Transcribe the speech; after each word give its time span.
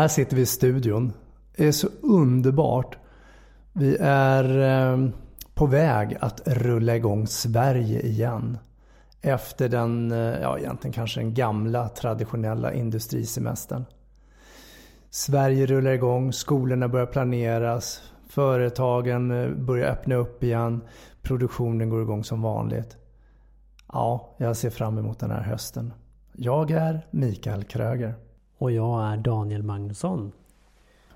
Här 0.00 0.08
sitter 0.08 0.36
vi 0.36 0.42
i 0.42 0.46
studion. 0.46 1.12
Det 1.56 1.66
är 1.66 1.72
så 1.72 1.88
underbart. 2.02 2.98
Vi 3.72 3.96
är 4.00 4.58
eh, 4.92 5.08
på 5.54 5.66
väg 5.66 6.16
att 6.20 6.40
rulla 6.48 6.96
igång 6.96 7.26
Sverige 7.26 8.00
igen. 8.00 8.58
Efter 9.22 9.68
den, 9.68 10.12
eh, 10.12 10.18
ja 10.18 10.58
egentligen 10.58 10.92
kanske 10.92 11.20
den 11.20 11.34
gamla 11.34 11.88
traditionella 11.88 12.72
industrisemestern. 12.72 13.84
Sverige 15.10 15.66
rullar 15.66 15.90
igång, 15.90 16.32
skolorna 16.32 16.88
börjar 16.88 17.06
planeras, 17.06 18.02
företagen 18.28 19.30
eh, 19.30 19.50
börjar 19.50 19.92
öppna 19.92 20.14
upp 20.14 20.42
igen, 20.42 20.80
produktionen 21.22 21.88
går 21.88 22.02
igång 22.02 22.24
som 22.24 22.42
vanligt. 22.42 22.96
Ja, 23.92 24.34
jag 24.38 24.56
ser 24.56 24.70
fram 24.70 24.98
emot 24.98 25.18
den 25.18 25.30
här 25.30 25.42
hösten. 25.42 25.92
Jag 26.32 26.70
är 26.70 27.06
Mikael 27.10 27.64
Kröger. 27.64 28.14
Och 28.60 28.72
jag 28.72 29.12
är 29.12 29.16
Daniel 29.16 29.62
Magnusson. 29.62 30.32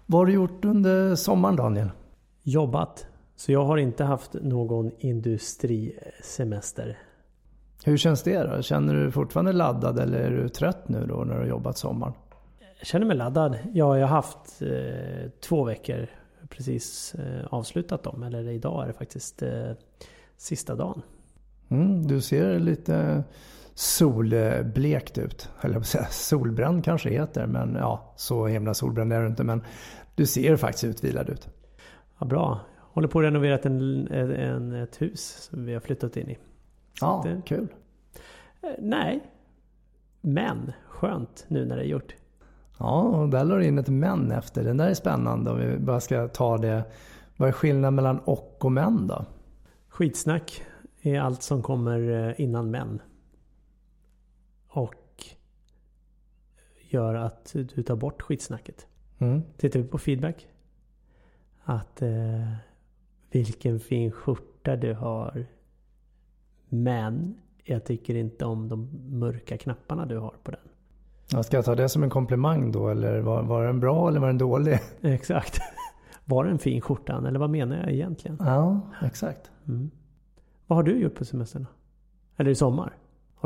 Vad 0.06 0.20
har 0.20 0.26
du 0.26 0.32
gjort 0.32 0.64
under 0.64 1.14
sommaren 1.14 1.56
Daniel? 1.56 1.90
Jobbat. 2.42 3.06
Så 3.36 3.52
jag 3.52 3.64
har 3.64 3.76
inte 3.76 4.04
haft 4.04 4.34
någon 4.34 4.90
industrisemester. 4.98 6.98
Hur 7.84 7.96
känns 7.96 8.22
det 8.22 8.42
då? 8.42 8.62
Känner 8.62 8.94
du 8.94 9.02
dig 9.02 9.12
fortfarande 9.12 9.52
laddad 9.52 9.98
eller 9.98 10.18
är 10.18 10.30
du 10.30 10.48
trött 10.48 10.88
nu 10.88 11.06
då 11.06 11.14
när 11.14 11.34
du 11.34 11.40
har 11.40 11.46
jobbat 11.46 11.78
sommaren? 11.78 12.12
Jag 12.78 12.86
känner 12.86 13.06
mig 13.06 13.16
laddad. 13.16 13.58
Ja, 13.72 13.98
jag 13.98 14.06
har 14.06 14.16
haft 14.16 14.62
eh, 14.62 15.30
två 15.40 15.64
veckor 15.64 16.06
precis 16.48 17.14
eh, 17.14 17.46
avslutat 17.50 18.02
dem. 18.02 18.22
Eller 18.22 18.48
idag 18.48 18.82
är 18.82 18.86
det 18.86 18.92
faktiskt 18.92 19.42
eh, 19.42 19.70
sista 20.36 20.74
dagen. 20.74 21.02
Mm, 21.68 22.06
du 22.06 22.20
ser 22.20 22.58
lite 22.58 23.24
solblekt 23.74 25.18
ut. 25.18 25.48
Eller 25.60 25.74
jag 25.74 25.86
säga, 25.86 26.04
solbränd 26.06 26.84
kanske 26.84 27.10
heter 27.10 27.46
men 27.46 27.74
ja, 27.74 28.12
så 28.16 28.46
himla 28.46 28.74
solbränd 28.74 29.12
är 29.12 29.20
du 29.20 29.26
inte. 29.26 29.44
Men 29.44 29.62
du 30.14 30.26
ser 30.26 30.56
faktiskt 30.56 30.84
utvilad 30.84 31.28
ut. 31.28 31.48
Ja, 32.18 32.26
bra. 32.26 32.60
Håller 32.78 33.08
på 33.08 33.18
att 33.18 33.24
renovera 33.24 33.58
en, 33.58 34.08
en, 34.32 34.72
ett 34.72 35.02
hus 35.02 35.48
som 35.50 35.64
vi 35.64 35.72
har 35.72 35.80
flyttat 35.80 36.16
in 36.16 36.30
i. 36.30 36.34
Så 36.34 36.40
Ja, 37.00 37.22
det- 37.24 37.42
kul. 37.46 37.68
Eh, 38.62 38.70
Nej. 38.78 39.30
Men 40.20 40.72
skönt 40.88 41.44
nu 41.48 41.64
när 41.64 41.76
det 41.76 41.82
är 41.82 41.86
gjort. 41.86 42.14
Ja, 42.78 43.00
och 43.02 43.28
där 43.28 43.44
la 43.44 43.54
du 43.56 43.64
in 43.66 43.78
ett 43.78 43.88
men 43.88 44.30
efter. 44.32 44.64
Den 44.64 44.76
där 44.76 44.88
är 44.88 44.94
spännande 44.94 45.50
om 45.50 45.58
vi 45.58 45.78
bara 45.78 46.00
ska 46.00 46.28
ta 46.28 46.58
det. 46.58 46.84
Vad 47.36 47.48
är 47.48 47.52
skillnaden 47.52 47.94
mellan 47.94 48.18
och 48.18 48.64
och 48.64 48.72
men 48.72 49.06
då? 49.06 49.24
Skitsnack 49.88 50.62
är 51.02 51.20
allt 51.20 51.42
som 51.42 51.62
kommer 51.62 52.28
eh, 52.28 52.40
innan 52.40 52.70
män. 52.70 53.02
Och 54.68 54.94
gör 56.94 57.14
att 57.14 57.52
du 57.74 57.82
tar 57.82 57.96
bort 57.96 58.22
skitsnacket. 58.22 58.86
Mm. 59.18 59.42
Tittar 59.56 59.80
vi 59.80 59.88
på 59.88 59.98
feedback. 59.98 60.48
Att 61.64 62.02
eh, 62.02 62.52
vilken 63.30 63.80
fin 63.80 64.10
skjorta 64.10 64.76
du 64.76 64.94
har. 64.94 65.46
Men 66.68 67.34
jag 67.64 67.84
tycker 67.84 68.14
inte 68.14 68.44
om 68.44 68.68
de 68.68 68.88
mörka 69.18 69.58
knapparna 69.58 70.06
du 70.06 70.18
har 70.18 70.34
på 70.42 70.50
den. 70.50 70.60
Ja, 71.32 71.42
ska 71.42 71.56
jag 71.56 71.64
ta 71.64 71.74
det 71.74 71.88
som 71.88 72.02
en 72.02 72.10
komplimang 72.10 72.72
då 72.72 72.88
eller 72.88 73.20
var, 73.20 73.42
var 73.42 73.66
den 73.66 73.80
bra 73.80 74.08
eller 74.08 74.20
var 74.20 74.26
den 74.26 74.38
dålig? 74.38 74.78
Exakt. 75.00 75.60
Var 76.24 76.44
det 76.44 76.50
en 76.50 76.58
fin 76.58 76.80
skjorta 76.80 77.24
eller 77.28 77.38
vad 77.38 77.50
menar 77.50 77.76
jag 77.76 77.92
egentligen? 77.92 78.36
Ja, 78.40 78.80
exakt. 79.02 79.50
Mm. 79.68 79.90
Vad 80.66 80.76
har 80.76 80.82
du 80.82 80.98
gjort 80.98 81.14
på 81.14 81.24
semestern? 81.24 81.66
Eller 82.36 82.50
i 82.50 82.54
sommar? 82.54 82.96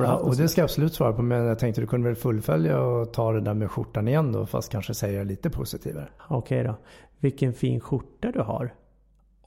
Ja, 0.05 0.17
och 0.17 0.37
det 0.37 0.49
ska 0.49 0.61
jag 0.61 0.65
absolut 0.65 0.95
svara 0.95 1.13
på 1.13 1.23
men 1.23 1.45
jag 1.45 1.59
tänkte 1.59 1.81
du 1.81 1.87
kunde 1.87 2.09
väl 2.09 2.17
fullfölja 2.17 2.81
och 2.81 3.13
ta 3.13 3.33
det 3.33 3.41
där 3.41 3.55
med 3.55 3.71
skjortan 3.71 4.09
igen 4.09 4.33
då 4.33 4.47
fast 4.47 4.73
kanske 4.73 4.95
säga 4.95 5.25
lite 5.25 5.51
positivare. 5.51 6.09
Okej 6.29 6.65
då. 6.65 6.75
Vilken 7.19 7.53
fin 7.53 7.81
skjorta 7.81 8.33
du 8.33 8.41
har. 8.41 8.75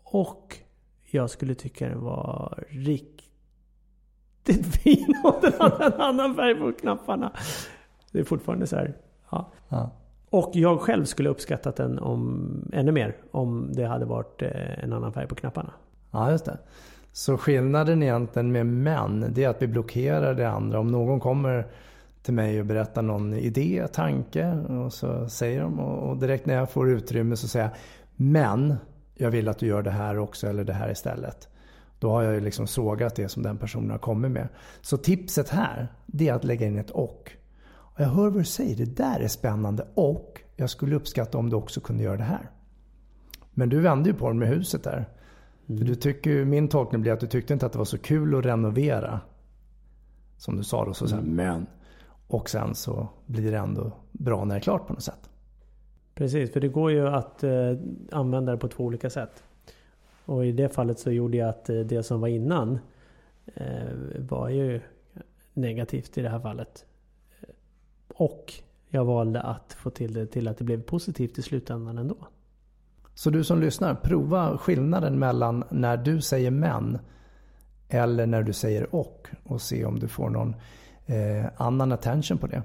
Och 0.03 0.57
jag 1.11 1.29
skulle 1.29 1.55
tycka 1.55 1.89
den 1.89 2.03
var 2.03 2.63
riktigt 2.69 3.25
fin 4.75 5.15
om 5.23 5.33
den 5.41 5.53
hade 5.59 5.85
en 5.85 6.01
annan 6.01 6.35
färg 6.35 6.55
på 6.55 6.71
knapparna. 6.71 7.31
Det 8.11 8.19
är 8.19 8.23
fortfarande 8.23 8.67
så 8.67 8.75
här. 8.75 8.97
Ja. 9.29 9.51
Ja. 9.69 9.91
Och 10.29 10.51
jag 10.53 10.81
själv 10.81 11.05
skulle 11.05 11.29
uppskattat 11.29 11.75
den 11.75 11.99
om, 11.99 12.49
ännu 12.73 12.91
mer 12.91 13.17
om 13.31 13.73
det 13.73 13.85
hade 13.85 14.05
varit 14.05 14.41
eh, 14.41 14.83
en 14.83 14.93
annan 14.93 15.13
färg 15.13 15.27
på 15.27 15.35
knapparna. 15.35 15.73
Ja, 16.11 16.31
just 16.31 16.45
det. 16.45 16.57
Så 17.13 17.37
skillnaden 17.37 18.03
egentligen 18.03 18.51
med 18.51 18.65
män, 18.65 19.25
det 19.29 19.43
är 19.43 19.49
att 19.49 19.61
vi 19.61 19.67
blockerar 19.67 20.33
det 20.33 20.49
andra. 20.49 20.79
Om 20.79 20.87
någon 20.87 21.19
kommer 21.19 21.67
till 22.21 22.33
mig 22.33 22.59
och 22.59 22.65
berättar 22.65 23.01
någon 23.01 23.33
idé, 23.33 23.87
tanke 23.93 24.51
och 24.51 24.93
så 24.93 25.29
säger 25.29 25.61
de 25.61 25.79
och 25.79 26.17
direkt 26.17 26.45
när 26.45 26.53
jag 26.53 26.71
får 26.71 26.89
utrymme 26.89 27.35
så 27.35 27.47
säger 27.47 27.65
jag 27.65 27.75
Men 28.15 28.75
jag 29.15 29.31
vill 29.31 29.47
att 29.47 29.59
du 29.59 29.67
gör 29.67 29.81
det 29.81 29.91
här 29.91 30.19
också 30.19 30.47
eller 30.47 30.63
det 30.63 30.73
här 30.73 30.91
istället. 30.91 31.47
Då 31.99 32.09
har 32.09 32.23
jag 32.23 32.33
ju 32.33 32.39
liksom 32.39 32.67
sågat 32.67 33.15
det 33.15 33.29
som 33.29 33.43
den 33.43 33.57
personen 33.57 33.91
har 33.91 33.97
kommit 33.97 34.31
med. 34.31 34.47
Så 34.81 34.97
tipset 34.97 35.49
här, 35.49 35.87
det 36.05 36.29
är 36.29 36.33
att 36.33 36.43
lägga 36.43 36.67
in 36.67 36.77
ett 36.77 36.89
och. 36.89 37.31
Och 37.73 37.99
jag 37.99 38.07
hör 38.07 38.29
vad 38.29 38.39
du 38.39 38.43
säger, 38.43 38.75
det 38.75 38.97
där 38.97 39.19
är 39.19 39.27
spännande 39.27 39.87
och 39.93 40.41
jag 40.55 40.69
skulle 40.69 40.95
uppskatta 40.95 41.37
om 41.37 41.49
du 41.49 41.55
också 41.55 41.81
kunde 41.81 42.03
göra 42.03 42.17
det 42.17 42.23
här. 42.23 42.49
Men 43.53 43.69
du 43.69 43.79
vände 43.79 44.09
ju 44.09 44.15
på 44.15 44.29
det 44.29 44.35
med 44.35 44.47
huset 44.47 44.83
där. 44.83 45.09
För 45.77 45.85
du 45.85 45.95
tycker 45.95 46.45
min 46.45 46.67
tolkning 46.67 47.01
blir 47.01 47.11
att 47.11 47.19
du 47.19 47.27
tyckte 47.27 47.53
inte 47.53 47.65
att 47.65 47.71
det 47.71 47.77
var 47.77 47.85
så 47.85 47.97
kul 47.97 48.35
att 48.35 48.45
renovera. 48.45 49.19
Som 50.37 50.57
du 50.57 50.63
sa 50.63 50.85
då, 50.85 50.93
så 50.93 51.07
sen, 51.07 51.23
men. 51.23 51.67
Och 52.27 52.49
sen 52.49 52.75
så 52.75 53.07
blir 53.25 53.51
det 53.51 53.57
ändå 53.57 53.91
bra 54.11 54.45
när 54.45 54.55
det 54.55 54.59
är 54.59 54.63
klart 54.63 54.87
på 54.87 54.93
något 54.93 55.03
sätt. 55.03 55.29
Precis, 56.13 56.53
för 56.53 56.59
det 56.59 56.67
går 56.67 56.91
ju 56.91 57.07
att 57.07 57.43
eh, 57.43 57.73
använda 58.11 58.51
det 58.51 58.57
på 58.57 58.67
två 58.67 58.83
olika 58.83 59.09
sätt. 59.09 59.43
Och 60.25 60.45
i 60.45 60.51
det 60.51 60.69
fallet 60.69 60.99
så 60.99 61.11
gjorde 61.11 61.37
jag 61.37 61.49
att 61.49 61.69
eh, 61.69 61.79
det 61.79 62.03
som 62.03 62.21
var 62.21 62.27
innan 62.27 62.79
eh, 63.45 63.91
var 64.29 64.49
ju 64.49 64.81
negativt 65.53 66.17
i 66.17 66.21
det 66.21 66.29
här 66.29 66.39
fallet. 66.39 66.85
Och 68.07 68.53
jag 68.89 69.05
valde 69.05 69.41
att 69.41 69.73
få 69.73 69.89
till 69.89 70.13
det 70.13 70.25
till 70.25 70.47
att 70.47 70.57
det 70.57 70.63
blev 70.63 70.81
positivt 70.81 71.37
i 71.37 71.41
slutändan 71.41 71.97
ändå. 71.97 72.27
Så 73.21 73.29
du 73.29 73.43
som 73.43 73.61
lyssnar, 73.61 73.95
prova 73.95 74.57
skillnaden 74.57 75.19
mellan 75.19 75.63
när 75.69 75.97
du 75.97 76.21
säger 76.21 76.51
men 76.51 76.99
eller 77.89 78.25
när 78.25 78.43
du 78.43 78.53
säger 78.53 78.95
och 78.95 79.27
och 79.43 79.61
se 79.61 79.85
om 79.85 79.99
du 79.99 80.07
får 80.07 80.29
någon 80.29 80.55
eh, 81.05 81.45
annan 81.57 81.91
attention 81.91 82.37
på 82.37 82.47
det. 82.47 82.63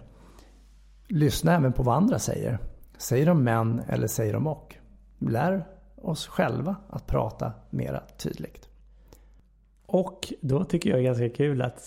Lyssna 1.09 1.57
även 1.57 1.73
på 1.73 1.83
vad 1.83 1.97
andra 1.97 2.19
säger. 2.19 2.59
Säger 2.99 3.27
de 3.27 3.45
men 3.45 3.81
eller 3.89 4.07
säger 4.07 4.33
de 4.33 4.47
och? 4.47 4.75
Lär 5.19 5.67
oss 5.97 6.27
själva 6.27 6.77
att 6.89 7.07
prata 7.07 7.53
mera 7.71 8.03
tydligt. 8.19 8.69
Och 9.87 10.33
då 10.41 10.65
tycker 10.65 10.91
jag 10.91 10.99
är 10.99 11.05
ganska 11.05 11.29
kul 11.29 11.63
att 11.63 11.83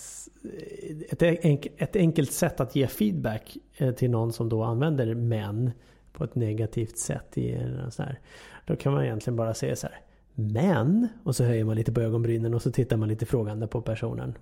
ett, 1.78 1.96
enkelt 1.96 2.32
sätt 2.32 2.60
att 2.60 2.76
ge 2.76 2.86
feedback 2.86 3.56
eh, 3.76 3.94
till 3.94 4.10
någon 4.10 4.32
som 4.32 4.48
då 4.48 4.62
använder 4.62 5.14
men 5.14 5.70
på 6.20 6.24
ett 6.24 6.34
negativt 6.34 6.98
sätt 6.98 7.38
i 7.38 7.52
en 7.52 7.90
sån 7.90 8.04
här. 8.04 8.18
Då 8.66 8.76
kan 8.76 8.92
man 8.92 9.04
egentligen 9.04 9.36
bara 9.36 9.54
säga 9.54 9.76
så 9.76 9.86
här. 9.86 9.96
Men, 10.34 11.08
och 11.24 11.36
så 11.36 11.44
höjer 11.44 11.64
man 11.64 11.76
lite 11.76 11.92
på 11.92 12.00
ögonbrynen 12.00 12.54
och 12.54 12.62
så 12.62 12.72
tittar 12.72 12.96
man 12.96 13.08
lite 13.08 13.26
frågande 13.26 13.66
på 13.66 13.82
personen. 13.82 14.34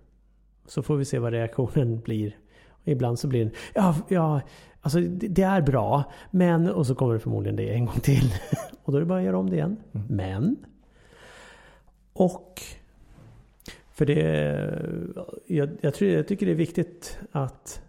Så 0.67 0.83
får 0.83 0.97
vi 0.97 1.05
se 1.05 1.19
vad 1.19 1.33
reaktionen 1.33 2.01
blir. 2.01 2.37
Ibland 2.85 3.19
så 3.19 3.29
blir 3.29 3.45
den, 3.45 3.55
ja, 3.75 3.97
ja, 4.09 4.41
alltså 4.81 5.01
det, 5.01 5.29
det 5.29 5.43
är 5.43 5.63
bra, 5.63 6.13
men, 6.31 6.71
och 6.71 6.87
så 6.87 6.95
kommer 6.95 7.15
det 7.15 7.21
förmodligen 7.21 7.57
det 7.57 7.75
en 7.75 7.87
gång 7.87 8.01
till. 8.01 8.33
och 8.85 8.93
då 8.93 8.99
är 8.99 9.01
det 9.01 9.07
bara 9.07 9.19
att 9.19 9.25
göra 9.25 9.39
om 9.39 9.51
det 9.51 9.57
igen. 9.57 9.77
Mm. 9.93 10.07
Men. 10.11 10.57
Och. 12.13 12.63
För 13.91 14.07
det, 14.07 14.21
jag, 15.47 15.69
jag, 15.81 15.95
tror, 15.95 16.11
jag 16.11 16.29
tycker 16.29 16.47
det 16.47 16.53
är 16.53 16.57
viktigt 16.57 17.19
att 17.33 17.83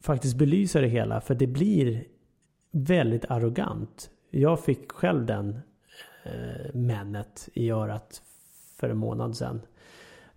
faktiskt 0.00 0.36
belysa 0.36 0.80
det 0.80 0.88
hela. 0.88 1.20
För 1.20 1.34
det 1.34 1.46
blir 1.46 2.04
väldigt 2.72 3.24
arrogant. 3.24 4.10
Jag 4.30 4.64
fick 4.64 4.92
själv 4.92 5.26
den 5.26 5.60
eh, 6.24 6.74
männet 6.74 7.48
i 7.52 7.70
örat 7.70 8.22
för 8.76 8.90
en 8.90 8.98
månad 8.98 9.36
sedan. 9.36 9.60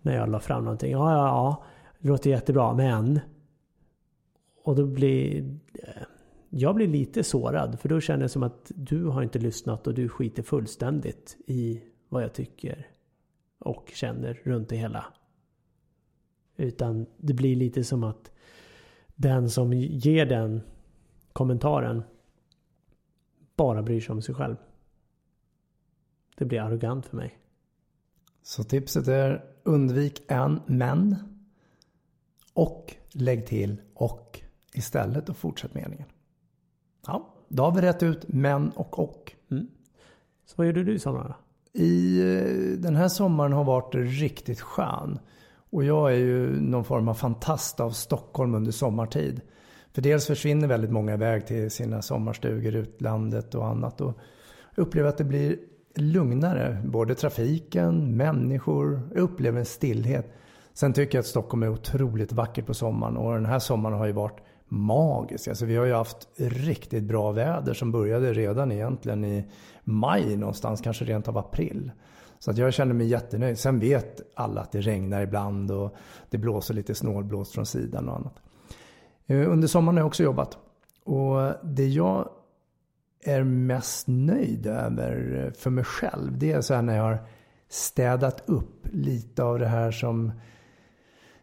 När 0.02 0.16
jag 0.16 0.30
la 0.30 0.40
fram 0.40 0.64
någonting. 0.64 0.92
Ja, 0.92 1.12
ja, 1.12 1.28
ja. 1.28 1.64
Det 2.00 2.08
låter 2.08 2.30
jättebra, 2.30 2.74
men. 2.74 3.20
Och 4.64 4.76
då 4.76 4.86
blir... 4.86 5.44
Eh, 5.74 6.04
jag 6.50 6.76
blir 6.76 6.88
lite 6.88 7.24
sårad. 7.24 7.80
För 7.80 7.90
då 7.90 8.00
känner 8.00 8.24
jag 8.24 8.32
som 8.32 8.44
att 8.44 8.72
du 8.76 9.06
har 9.06 9.24
inte 9.24 9.40
lyssnat 9.40 9.88
och 9.88 9.94
du 9.94 10.10
skiter 10.10 10.44
fullständigt 10.44 11.38
i 11.48 11.84
vad 12.10 12.24
jag 12.24 12.34
tycker. 12.34 12.88
Och 13.60 13.92
känner 13.94 14.42
runt 14.44 14.70
det 14.70 14.76
hela. 14.76 15.06
Utan 16.58 17.06
det 17.18 17.34
blir 17.34 17.56
lite 17.56 17.84
som 17.84 18.04
att 18.04 18.32
den 19.16 19.50
som 19.50 19.74
ger 19.74 20.26
den 20.26 20.62
kommentaren 21.34 22.04
bara 23.56 23.82
bryr 23.82 24.02
sig 24.02 24.14
om 24.14 24.22
sig 24.22 24.36
själv. 24.36 24.56
Det 26.38 26.46
blir 26.46 26.62
arrogant 26.62 27.06
för 27.06 27.18
mig. 27.18 27.40
Så 28.44 28.64
tipset 28.64 29.08
är 29.08 29.46
undvik 29.64 30.22
en 30.28 30.62
men. 30.66 31.16
Och 32.54 32.96
lägg 33.12 33.48
till 33.48 33.82
och 33.94 34.40
istället 34.74 35.30
och 35.30 35.38
fortsätt 35.38 35.74
meningen. 35.74 36.08
Ja, 37.08 37.34
då 37.48 37.64
har 37.64 37.72
vi 37.72 37.82
rätt 37.82 38.04
ut 38.04 38.26
men 38.28 38.70
och 38.70 39.00
och. 39.00 39.32
Mm. 39.52 39.68
Så 40.46 40.54
vad 40.56 40.68
gjorde 40.68 40.84
du 40.84 40.94
i 40.94 41.00
sommar 41.00 41.28
då? 41.28 41.36
I 41.80 42.20
eh, 42.20 42.80
den 42.80 42.96
här 42.96 43.08
sommaren 43.08 43.54
har 43.54 43.64
varit 43.64 43.96
riktigt 43.96 44.62
skön. 44.62 45.20
Och 45.70 45.84
jag 45.84 46.12
är 46.14 46.18
ju 46.18 46.62
någon 46.62 46.84
form 46.84 47.08
av 47.08 47.14
fantast 47.14 47.80
av 47.80 47.92
Stockholm 47.92 48.56
under 48.56 48.72
sommartid. 48.72 49.42
För 49.96 50.02
dels 50.02 50.28
försvinner 50.28 50.68
väldigt 50.68 50.92
många 50.92 51.14
iväg 51.14 51.48
till 51.48 51.72
sina 51.72 52.02
sommarstugor 52.02 52.76
i 52.76 52.78
utlandet 52.78 53.56
och 53.56 53.68
annat. 53.68 54.02
Och 54.02 54.14
upplever 54.76 55.10
att 55.10 55.18
det 55.18 55.24
blir 55.24 55.58
lugnare. 55.96 56.82
Både 56.86 57.16
trafiken, 57.16 58.18
människor. 58.18 59.02
Jag 59.14 59.22
upplever 59.22 59.60
en 59.60 59.66
stillhet. 59.66 60.34
Sen 60.74 60.94
tycker 60.94 61.18
jag 61.18 61.20
att 61.20 61.28
Stockholm 61.28 61.64
är 61.64 61.70
otroligt 61.70 62.32
vackert 62.32 62.66
på 62.66 62.74
sommaren. 62.74 63.18
Och 63.18 63.34
den 63.34 63.46
här 63.46 63.60
sommaren 63.60 63.98
har 63.98 64.06
ju 64.06 64.12
varit 64.12 64.40
magisk. 64.68 65.48
Alltså 65.48 65.66
vi 65.66 65.76
har 65.76 65.86
ju 65.86 65.94
haft 65.94 66.28
riktigt 66.38 67.04
bra 67.04 67.32
väder 67.32 67.74
som 67.74 67.92
började 67.92 68.34
redan 68.34 68.72
egentligen 68.72 69.26
i 69.26 69.46
maj 69.84 70.36
någonstans. 70.36 70.82
Kanske 70.82 71.06
rent 71.06 71.28
av 71.28 71.38
april. 71.38 71.92
Så 72.40 72.52
att 72.52 72.58
jag 72.58 72.74
känner 72.74 72.94
mig 72.94 73.08
jättenöjd. 73.08 73.60
Sen 73.60 73.80
vet 73.80 74.22
alla 74.34 74.62
att 74.62 74.72
det 74.72 74.82
regnar 74.82 75.22
ibland 75.22 75.72
och 75.72 75.96
det 76.30 76.38
blåser 76.38 76.74
lite 76.74 76.96
snålblåst 76.96 77.54
från 77.54 77.66
sidan 77.66 78.10
och 78.10 78.16
annat. 78.16 78.42
Eh, 79.28 79.52
under 79.52 79.68
sommaren 79.68 79.96
har 79.96 80.02
jag 80.02 80.08
också 80.08 80.24
jobbat. 80.24 80.58
Och 81.04 81.54
det 81.64 81.88
jag 81.88 82.30
är 83.24 83.44
mest 83.44 84.08
nöjd 84.08 84.68
över 84.68 85.52
för 85.58 85.70
mig 85.70 85.84
själv, 85.84 86.38
det 86.38 86.52
är 86.52 86.62
så 86.62 86.74
här 86.74 86.82
när 86.82 86.96
jag 86.96 87.04
har 87.04 87.28
städat 87.70 88.50
upp 88.50 88.88
lite 88.92 89.44
av 89.44 89.60
det 89.60 89.68
här 89.68 89.92
som 89.92 90.32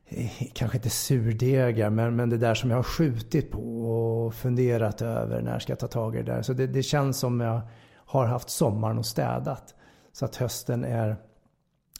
eh, 0.06 0.30
kanske 0.52 0.78
inte 0.78 0.90
surdegar, 0.90 1.90
men, 1.90 2.16
men 2.16 2.30
det 2.30 2.38
där 2.38 2.54
som 2.54 2.70
jag 2.70 2.78
har 2.78 2.82
skjutit 2.82 3.50
på 3.50 3.84
och 3.84 4.34
funderat 4.34 5.02
över 5.02 5.42
när 5.42 5.52
jag 5.52 5.62
ska 5.62 5.76
ta 5.76 5.88
tag 5.88 6.14
i 6.14 6.18
det 6.18 6.32
där. 6.32 6.42
Så 6.42 6.52
det, 6.52 6.66
det 6.66 6.82
känns 6.82 7.18
som 7.18 7.40
jag 7.40 7.60
har 7.94 8.26
haft 8.26 8.50
sommaren 8.50 8.98
och 8.98 9.06
städat. 9.06 9.74
Så 10.12 10.24
att 10.24 10.36
hösten 10.36 10.84
är 10.84 11.16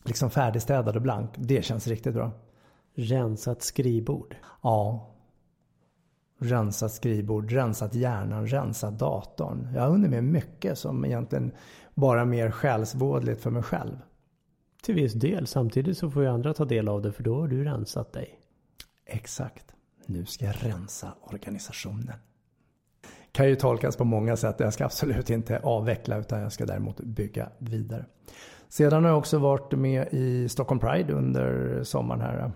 liksom 0.04 0.30
färdigstädad 0.30 0.96
och 0.96 1.02
blank. 1.02 1.30
Det 1.36 1.64
känns 1.64 1.86
riktigt 1.86 2.14
bra. 2.14 2.32
Rensat 2.94 3.62
skrivbord. 3.62 4.36
Ja. 4.62 5.11
Rensat 6.42 6.92
skrivbord, 6.92 7.52
rensat 7.52 7.94
hjärnan, 7.94 8.46
rensat 8.46 8.98
datorn. 8.98 9.68
Jag 9.74 9.82
har 9.82 9.88
hunnit 9.88 10.10
med 10.10 10.24
mycket 10.24 10.78
som 10.78 11.04
egentligen 11.04 11.52
bara 11.94 12.24
mer 12.24 12.50
själsvådligt 12.50 13.42
för 13.42 13.50
mig 13.50 13.62
själv. 13.62 13.96
Till 14.82 14.94
viss 14.94 15.12
del. 15.12 15.46
Samtidigt 15.46 15.98
så 15.98 16.10
får 16.10 16.22
ju 16.22 16.28
andra 16.28 16.54
ta 16.54 16.64
del 16.64 16.88
av 16.88 17.02
det 17.02 17.12
för 17.12 17.22
då 17.22 17.40
har 17.40 17.48
du 17.48 17.64
rensat 17.64 18.12
dig. 18.12 18.38
Exakt. 19.06 19.74
Nu 20.06 20.26
ska 20.26 20.44
jag 20.44 20.54
rensa 20.58 21.14
organisationen. 21.22 22.14
Kan 23.32 23.48
ju 23.48 23.56
tolkas 23.56 23.96
på 23.96 24.04
många 24.04 24.36
sätt. 24.36 24.56
Jag 24.58 24.72
ska 24.72 24.84
absolut 24.84 25.30
inte 25.30 25.58
avveckla 25.58 26.16
utan 26.16 26.40
jag 26.40 26.52
ska 26.52 26.66
däremot 26.66 27.00
bygga 27.00 27.48
vidare. 27.58 28.06
Sedan 28.68 29.02
har 29.02 29.10
jag 29.10 29.18
också 29.18 29.38
varit 29.38 29.72
med 29.72 30.08
i 30.10 30.48
Stockholm 30.48 30.80
Pride 30.80 31.12
under 31.12 31.80
sommaren 31.84 32.20
här. 32.20 32.52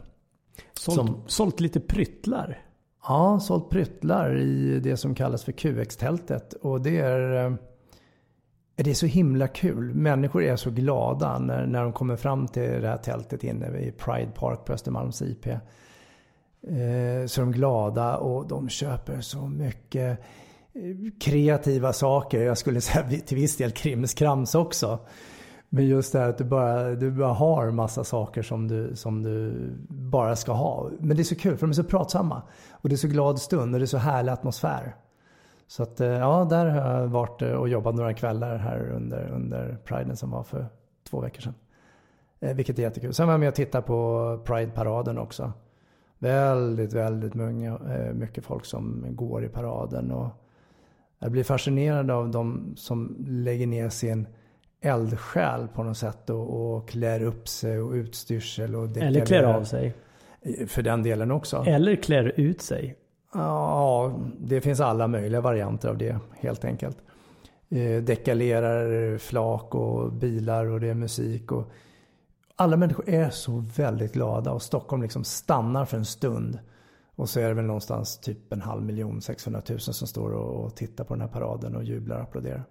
Sålt, 0.72 0.96
som, 0.96 1.22
sålt 1.26 1.60
lite 1.60 1.80
pryttlar. 1.80 2.65
Ja, 3.08 3.40
sålt 3.40 3.70
pryttlar 3.70 4.36
i 4.36 4.80
det 4.80 4.96
som 4.96 5.14
kallas 5.14 5.44
för 5.44 5.52
QX-tältet. 5.52 6.52
Och 6.52 6.80
det 6.80 6.98
är, 6.98 7.44
eh, 7.44 7.54
det 8.76 8.90
är 8.90 8.94
så 8.94 9.06
himla 9.06 9.48
kul. 9.48 9.94
Människor 9.94 10.42
är 10.42 10.56
så 10.56 10.70
glada 10.70 11.38
när, 11.38 11.66
när 11.66 11.82
de 11.82 11.92
kommer 11.92 12.16
fram 12.16 12.48
till 12.48 12.80
det 12.82 12.88
här 12.88 12.96
tältet 12.96 13.44
inne 13.44 13.78
i 13.78 13.92
Pride 13.92 14.30
Park 14.34 14.64
på 14.64 14.72
Östermalms 14.72 15.22
IP. 15.22 15.46
Eh, 15.46 15.56
så 17.26 17.40
är 17.40 17.40
de 17.40 17.52
glada 17.52 18.16
och 18.16 18.48
de 18.48 18.68
köper 18.68 19.20
så 19.20 19.46
mycket 19.46 20.18
eh, 20.72 21.12
kreativa 21.20 21.92
saker. 21.92 22.42
Jag 22.42 22.58
skulle 22.58 22.80
säga 22.80 23.20
till 23.26 23.36
viss 23.36 23.56
del 23.56 23.70
krimskrams 23.70 24.54
också. 24.54 24.98
Men 25.68 25.86
just 25.86 26.12
det 26.12 26.18
här 26.18 26.28
att 26.28 26.38
du 26.38 26.44
bara, 26.44 26.94
du 26.94 27.10
bara 27.10 27.32
har 27.32 27.70
massa 27.70 28.04
saker 28.04 28.42
som 28.42 28.68
du, 28.68 28.96
som 28.96 29.22
du 29.22 29.54
bara 29.88 30.36
ska 30.36 30.52
ha. 30.52 30.90
Men 31.00 31.16
det 31.16 31.22
är 31.22 31.24
så 31.24 31.36
kul 31.36 31.56
för 31.56 31.66
de 31.66 31.70
är 31.70 31.74
så 31.74 31.84
pratsamma. 31.84 32.42
Och 32.70 32.88
det 32.88 32.94
är 32.94 32.96
så 32.96 33.08
glad 33.08 33.38
stund 33.38 33.74
och 33.74 33.80
det 33.80 33.84
är 33.84 33.86
så 33.86 33.98
härlig 33.98 34.32
atmosfär. 34.32 34.96
Så 35.66 35.82
att 35.82 36.00
eh, 36.00 36.08
ja, 36.08 36.46
där 36.50 36.66
har 36.66 37.00
jag 37.00 37.08
varit 37.08 37.42
eh, 37.42 37.52
och 37.52 37.68
jobbat 37.68 37.94
några 37.94 38.14
kvällar 38.14 38.56
här 38.56 38.90
under, 38.90 39.28
under 39.28 39.78
Priden 39.84 40.16
som 40.16 40.30
var 40.30 40.42
för 40.42 40.66
två 41.10 41.20
veckor 41.20 41.40
sedan. 41.40 41.54
Eh, 42.40 42.54
vilket 42.54 42.78
är 42.78 42.82
jättekul. 42.82 43.14
Sen 43.14 43.26
var 43.26 43.32
jag 43.32 43.40
med 43.40 43.48
och 43.48 43.54
tittade 43.54 43.86
på 43.86 44.40
Pride-paraden 44.44 45.18
också. 45.18 45.52
Väldigt, 46.18 46.92
väldigt 46.92 47.34
många, 47.34 47.72
eh, 47.72 48.14
mycket 48.14 48.44
folk 48.44 48.64
som 48.64 49.06
går 49.10 49.44
i 49.44 49.48
paraden. 49.48 50.10
Och 50.10 50.28
jag 51.18 51.32
blir 51.32 51.44
fascinerad 51.44 52.10
av 52.10 52.30
de 52.30 52.72
som 52.76 53.16
lägger 53.26 53.66
ner 53.66 53.88
sin 53.88 54.26
eldsjäl 54.80 55.68
på 55.68 55.82
något 55.82 55.98
sätt 55.98 56.30
och, 56.30 56.76
och 56.76 56.88
klär 56.88 57.22
upp 57.22 57.48
sig 57.48 57.80
och 57.80 57.92
utstyrsel 57.92 58.74
och 58.74 58.96
Eller 58.96 59.26
klär 59.26 59.42
av 59.42 59.64
sig. 59.64 59.94
För 60.66 60.82
den 60.82 61.02
delen 61.02 61.30
också. 61.30 61.64
Eller 61.66 61.96
klär 61.96 62.32
ut 62.36 62.62
sig. 62.62 62.96
Ja, 63.34 64.12
det 64.38 64.60
finns 64.60 64.80
alla 64.80 65.08
möjliga 65.08 65.40
varianter 65.40 65.88
av 65.88 65.98
det 65.98 66.18
helt 66.38 66.64
enkelt. 66.64 66.98
Eh, 67.68 68.02
dekalerar 68.02 69.18
flak 69.18 69.74
och 69.74 70.12
bilar 70.12 70.66
och 70.66 70.80
det 70.80 70.88
är 70.88 70.94
musik. 70.94 71.52
Och 71.52 71.70
alla 72.56 72.76
människor 72.76 73.08
är 73.08 73.30
så 73.30 73.64
väldigt 73.76 74.12
glada 74.12 74.52
och 74.52 74.62
Stockholm 74.62 75.02
liksom 75.02 75.24
stannar 75.24 75.84
för 75.84 75.96
en 75.96 76.04
stund. 76.04 76.58
Och 77.16 77.28
så 77.28 77.40
är 77.40 77.48
det 77.48 77.54
väl 77.54 77.64
någonstans 77.64 78.18
typ 78.18 78.52
en 78.52 78.60
halv 78.60 78.82
miljon, 78.82 79.20
600 79.20 79.62
000 79.68 79.80
som 79.80 80.08
står 80.08 80.30
och 80.30 80.76
tittar 80.76 81.04
på 81.04 81.14
den 81.14 81.20
här 81.20 81.28
paraden 81.28 81.76
och 81.76 81.84
jublar 81.84 82.16
och 82.16 82.22
applåderar. 82.22 82.64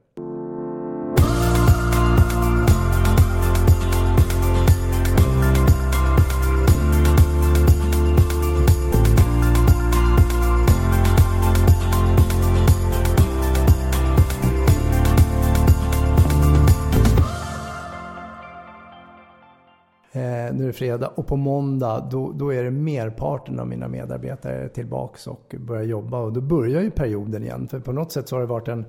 Eh, 20.15 20.53
nu 20.53 20.63
är 20.63 20.67
det 20.67 20.73
fredag 20.73 21.07
och 21.07 21.27
på 21.27 21.35
måndag 21.35 22.07
då, 22.11 22.31
då 22.31 22.53
är 22.53 22.63
det 22.63 22.71
merparten 22.71 23.59
av 23.59 23.67
mina 23.67 23.87
medarbetare 23.87 24.69
tillbaks 24.69 25.27
och 25.27 25.55
börjar 25.59 25.83
jobba. 25.83 26.19
Och 26.19 26.33
då 26.33 26.41
börjar 26.41 26.81
ju 26.81 26.91
perioden 26.91 27.43
igen. 27.43 27.67
För 27.67 27.79
på 27.79 27.91
något 27.91 28.11
sätt 28.11 28.29
så 28.29 28.35
har 28.35 28.41
det 28.41 28.47
varit 28.47 28.67
en 28.67 28.85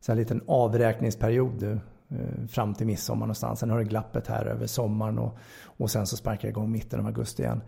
sån 0.00 0.12
här 0.12 0.16
liten 0.16 0.40
avräkningsperiod 0.46 1.62
nu. 1.62 1.78
Eh, 2.08 2.46
fram 2.46 2.74
till 2.74 2.86
midsommar 2.86 3.26
någonstans. 3.26 3.60
Sen 3.60 3.70
har 3.70 3.78
det 3.78 3.84
glappet 3.84 4.26
här 4.26 4.46
över 4.46 4.66
sommaren 4.66 5.18
och, 5.18 5.38
och 5.64 5.90
sen 5.90 6.06
så 6.06 6.16
sparkar 6.16 6.42
det 6.42 6.48
igång 6.48 6.72
mitten 6.72 7.00
av 7.00 7.06
augusti 7.06 7.42
igen. 7.42 7.62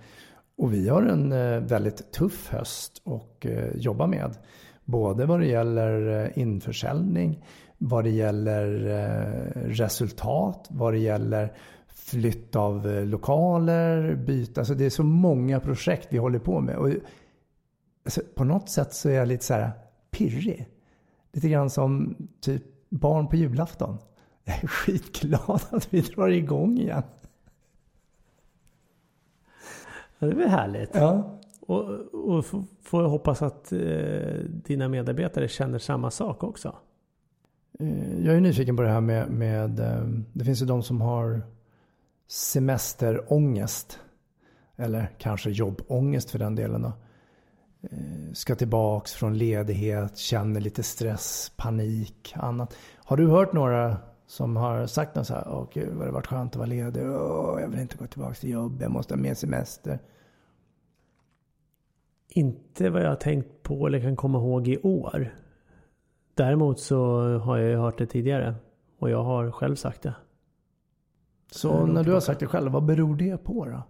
Och 0.56 0.74
vi 0.74 0.88
har 0.88 1.02
en 1.02 1.32
eh, 1.32 1.60
väldigt 1.60 2.12
tuff 2.12 2.48
höst 2.48 3.02
att 3.04 3.44
eh, 3.44 3.76
jobba 3.76 4.06
med. 4.06 4.36
Både 4.84 5.26
vad 5.26 5.40
det 5.40 5.46
gäller 5.46 6.32
införsäljning, 6.38 7.44
vad 7.78 8.04
det 8.04 8.10
gäller 8.10 8.66
resultat, 9.54 10.66
vad 10.70 10.92
det 10.92 10.98
gäller 10.98 11.52
flytt 11.86 12.56
av 12.56 12.86
lokaler, 12.86 14.14
byta. 14.14 14.60
Alltså 14.60 14.74
det 14.74 14.86
är 14.86 14.90
så 14.90 15.02
många 15.02 15.60
projekt 15.60 16.08
vi 16.10 16.18
håller 16.18 16.38
på 16.38 16.60
med. 16.60 16.76
Och, 16.76 16.90
alltså, 18.04 18.20
på 18.34 18.44
något 18.44 18.68
sätt 18.68 18.94
så 18.94 19.08
är 19.08 19.14
jag 19.14 19.28
lite 19.28 19.44
så 19.44 19.54
här 19.54 19.70
pirrig. 20.10 20.68
Lite 21.32 21.48
grann 21.48 21.70
som 21.70 22.16
typ 22.40 22.62
barn 22.88 23.28
på 23.28 23.36
julafton. 23.36 23.98
Jag 24.48 24.64
är 24.64 24.66
skitglad 24.66 25.60
att 25.70 25.94
vi 25.94 26.00
drar 26.00 26.28
igång 26.28 26.78
igen. 26.78 27.02
Ja, 30.18 30.26
det 30.26 30.32
är 30.32 30.36
väl 30.36 30.48
härligt. 30.48 30.90
Ja. 30.92 31.38
Och, 31.60 31.84
och 32.14 32.44
får 32.82 33.02
jag 33.02 33.08
hoppas 33.08 33.42
att 33.42 33.72
eh, 33.72 33.78
dina 34.44 34.88
medarbetare 34.88 35.48
känner 35.48 35.78
samma 35.78 36.10
sak 36.10 36.42
också. 36.42 36.76
Eh, 37.78 38.24
jag 38.24 38.36
är 38.36 38.40
nyfiken 38.40 38.76
på 38.76 38.82
det 38.82 38.88
här 38.88 39.00
med, 39.00 39.30
med 39.30 39.80
eh, 39.80 40.02
det 40.32 40.44
finns 40.44 40.62
ju 40.62 40.66
de 40.66 40.82
som 40.82 41.00
har 41.00 41.42
semesterångest. 42.28 44.00
Eller 44.76 45.10
kanske 45.18 45.50
jobbångest 45.50 46.30
för 46.30 46.38
den 46.38 46.54
delen 46.54 46.82
då. 46.82 46.92
Eh, 47.82 48.32
ska 48.32 48.54
tillbaks 48.54 49.12
från 49.12 49.38
ledighet, 49.38 50.18
känner 50.18 50.60
lite 50.60 50.82
stress, 50.82 51.52
panik, 51.56 52.34
annat. 52.36 52.74
Har 52.96 53.16
du 53.16 53.26
hört 53.26 53.52
några 53.52 53.96
som 54.28 54.56
har 54.56 54.86
sagt 54.86 55.14
något 55.14 55.26
så 55.26 55.34
här, 55.34 55.48
åh 55.48 55.66
gud 55.72 55.94
vad 55.94 56.06
det 56.06 56.12
varit 56.12 56.26
skönt 56.26 56.52
att 56.52 56.56
vara 56.56 56.66
ledig, 56.66 57.02
åh, 57.02 57.60
jag 57.60 57.68
vill 57.68 57.80
inte 57.80 57.96
gå 57.96 58.06
tillbaka 58.06 58.34
till 58.34 58.50
jobb, 58.50 58.82
jag 58.82 58.90
måste 58.90 59.14
ha 59.14 59.20
mer 59.20 59.34
semester. 59.34 59.98
Inte 62.28 62.90
vad 62.90 63.02
jag 63.02 63.08
har 63.08 63.16
tänkt 63.16 63.62
på 63.62 63.86
eller 63.86 64.00
kan 64.00 64.16
komma 64.16 64.38
ihåg 64.38 64.68
i 64.68 64.78
år. 64.78 65.34
Däremot 66.34 66.80
så 66.80 67.20
har 67.38 67.58
jag 67.58 67.70
ju 67.70 67.76
hört 67.76 67.98
det 67.98 68.06
tidigare. 68.06 68.54
Och 68.98 69.10
jag 69.10 69.24
har 69.24 69.50
själv 69.50 69.74
sagt 69.74 70.02
det. 70.02 70.14
Så 71.50 71.86
när 71.86 72.04
du 72.04 72.12
har 72.12 72.20
sagt 72.20 72.40
det 72.40 72.46
själv, 72.46 72.72
vad 72.72 72.84
beror 72.84 73.16
det 73.16 73.44
på 73.44 73.64
då? 73.64 73.82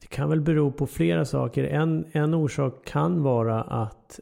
Det 0.00 0.06
kan 0.06 0.28
väl 0.28 0.40
bero 0.40 0.72
på 0.72 0.86
flera 0.86 1.24
saker. 1.24 1.64
En, 1.64 2.04
en 2.12 2.34
orsak 2.34 2.84
kan 2.84 3.22
vara 3.22 3.62
att 3.62 4.20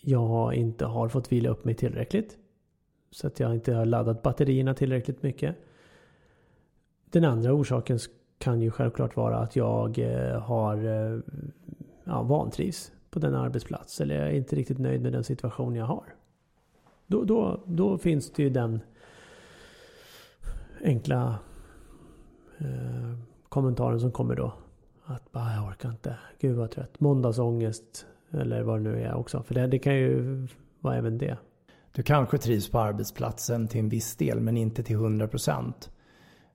jag 0.00 0.54
inte 0.54 0.86
har 0.86 1.08
fått 1.08 1.32
vila 1.32 1.48
upp 1.48 1.64
mig 1.64 1.74
tillräckligt. 1.74 2.38
Så 3.10 3.26
att 3.26 3.40
jag 3.40 3.54
inte 3.54 3.74
har 3.74 3.84
laddat 3.84 4.22
batterierna 4.22 4.74
tillräckligt 4.74 5.22
mycket. 5.22 5.56
Den 7.10 7.24
andra 7.24 7.52
orsaken 7.52 7.98
kan 8.38 8.60
ju 8.60 8.70
självklart 8.70 9.16
vara 9.16 9.38
att 9.38 9.56
jag 9.56 9.98
eh, 9.98 10.40
har 10.40 10.76
eh, 10.76 11.20
ja, 12.04 12.22
vantrivs 12.22 12.92
på 13.10 13.18
den 13.18 13.34
arbetsplats. 13.34 14.00
Eller 14.00 14.14
jag 14.14 14.28
är 14.28 14.32
inte 14.32 14.56
riktigt 14.56 14.78
nöjd 14.78 15.02
med 15.02 15.12
den 15.12 15.24
situation 15.24 15.74
jag 15.74 15.86
har. 15.86 16.04
Då, 17.06 17.24
då, 17.24 17.60
då 17.66 17.98
finns 17.98 18.30
det 18.30 18.42
ju 18.42 18.50
den 18.50 18.80
enkla 20.84 21.38
eh, 22.58 23.18
kommentaren 23.48 24.00
som 24.00 24.12
kommer 24.12 24.34
då. 24.34 24.52
Att 25.04 25.32
bara, 25.32 25.54
jag 25.54 25.66
orkar 25.66 25.90
inte. 25.90 26.18
Gud 26.38 26.56
vad 26.56 26.70
trött. 26.70 27.00
Måndagsångest. 27.00 28.06
Eller 28.30 28.62
vad 28.62 28.78
det 28.78 28.82
nu 28.82 29.02
är 29.02 29.14
också. 29.14 29.42
För 29.42 29.54
det, 29.54 29.66
det 29.66 29.78
kan 29.78 29.94
ju 29.94 30.46
vara 30.80 30.96
även 30.96 31.18
det. 31.18 31.36
Du 31.98 32.02
kanske 32.02 32.38
trivs 32.38 32.70
på 32.70 32.78
arbetsplatsen 32.78 33.68
till 33.68 33.80
en 33.80 33.88
viss 33.88 34.16
del 34.16 34.40
men 34.40 34.56
inte 34.56 34.82
till 34.82 34.96
100 34.96 35.28
procent. 35.28 35.90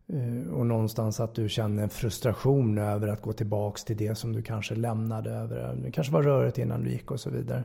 Eh, 0.08 0.54
och 0.54 0.66
någonstans 0.66 1.20
att 1.20 1.36
du 1.36 1.50
känner 1.50 1.84
en 1.84 1.90
frustration 1.90 2.78
över 2.78 3.08
att 3.08 3.22
gå 3.22 3.34
tillbaks 3.34 3.84
till 3.84 3.98
det 3.98 4.16
som 4.16 4.34
du 4.34 4.42
kanske 4.42 4.76
lämnade 4.76 5.32
över. 5.32 5.76
Det 5.84 5.92
kanske 5.92 6.14
var 6.14 6.24
rörigt 6.24 6.58
innan 6.58 6.84
du 6.84 6.90
gick 6.90 7.12
och 7.12 7.20
så 7.20 7.30
vidare. 7.30 7.64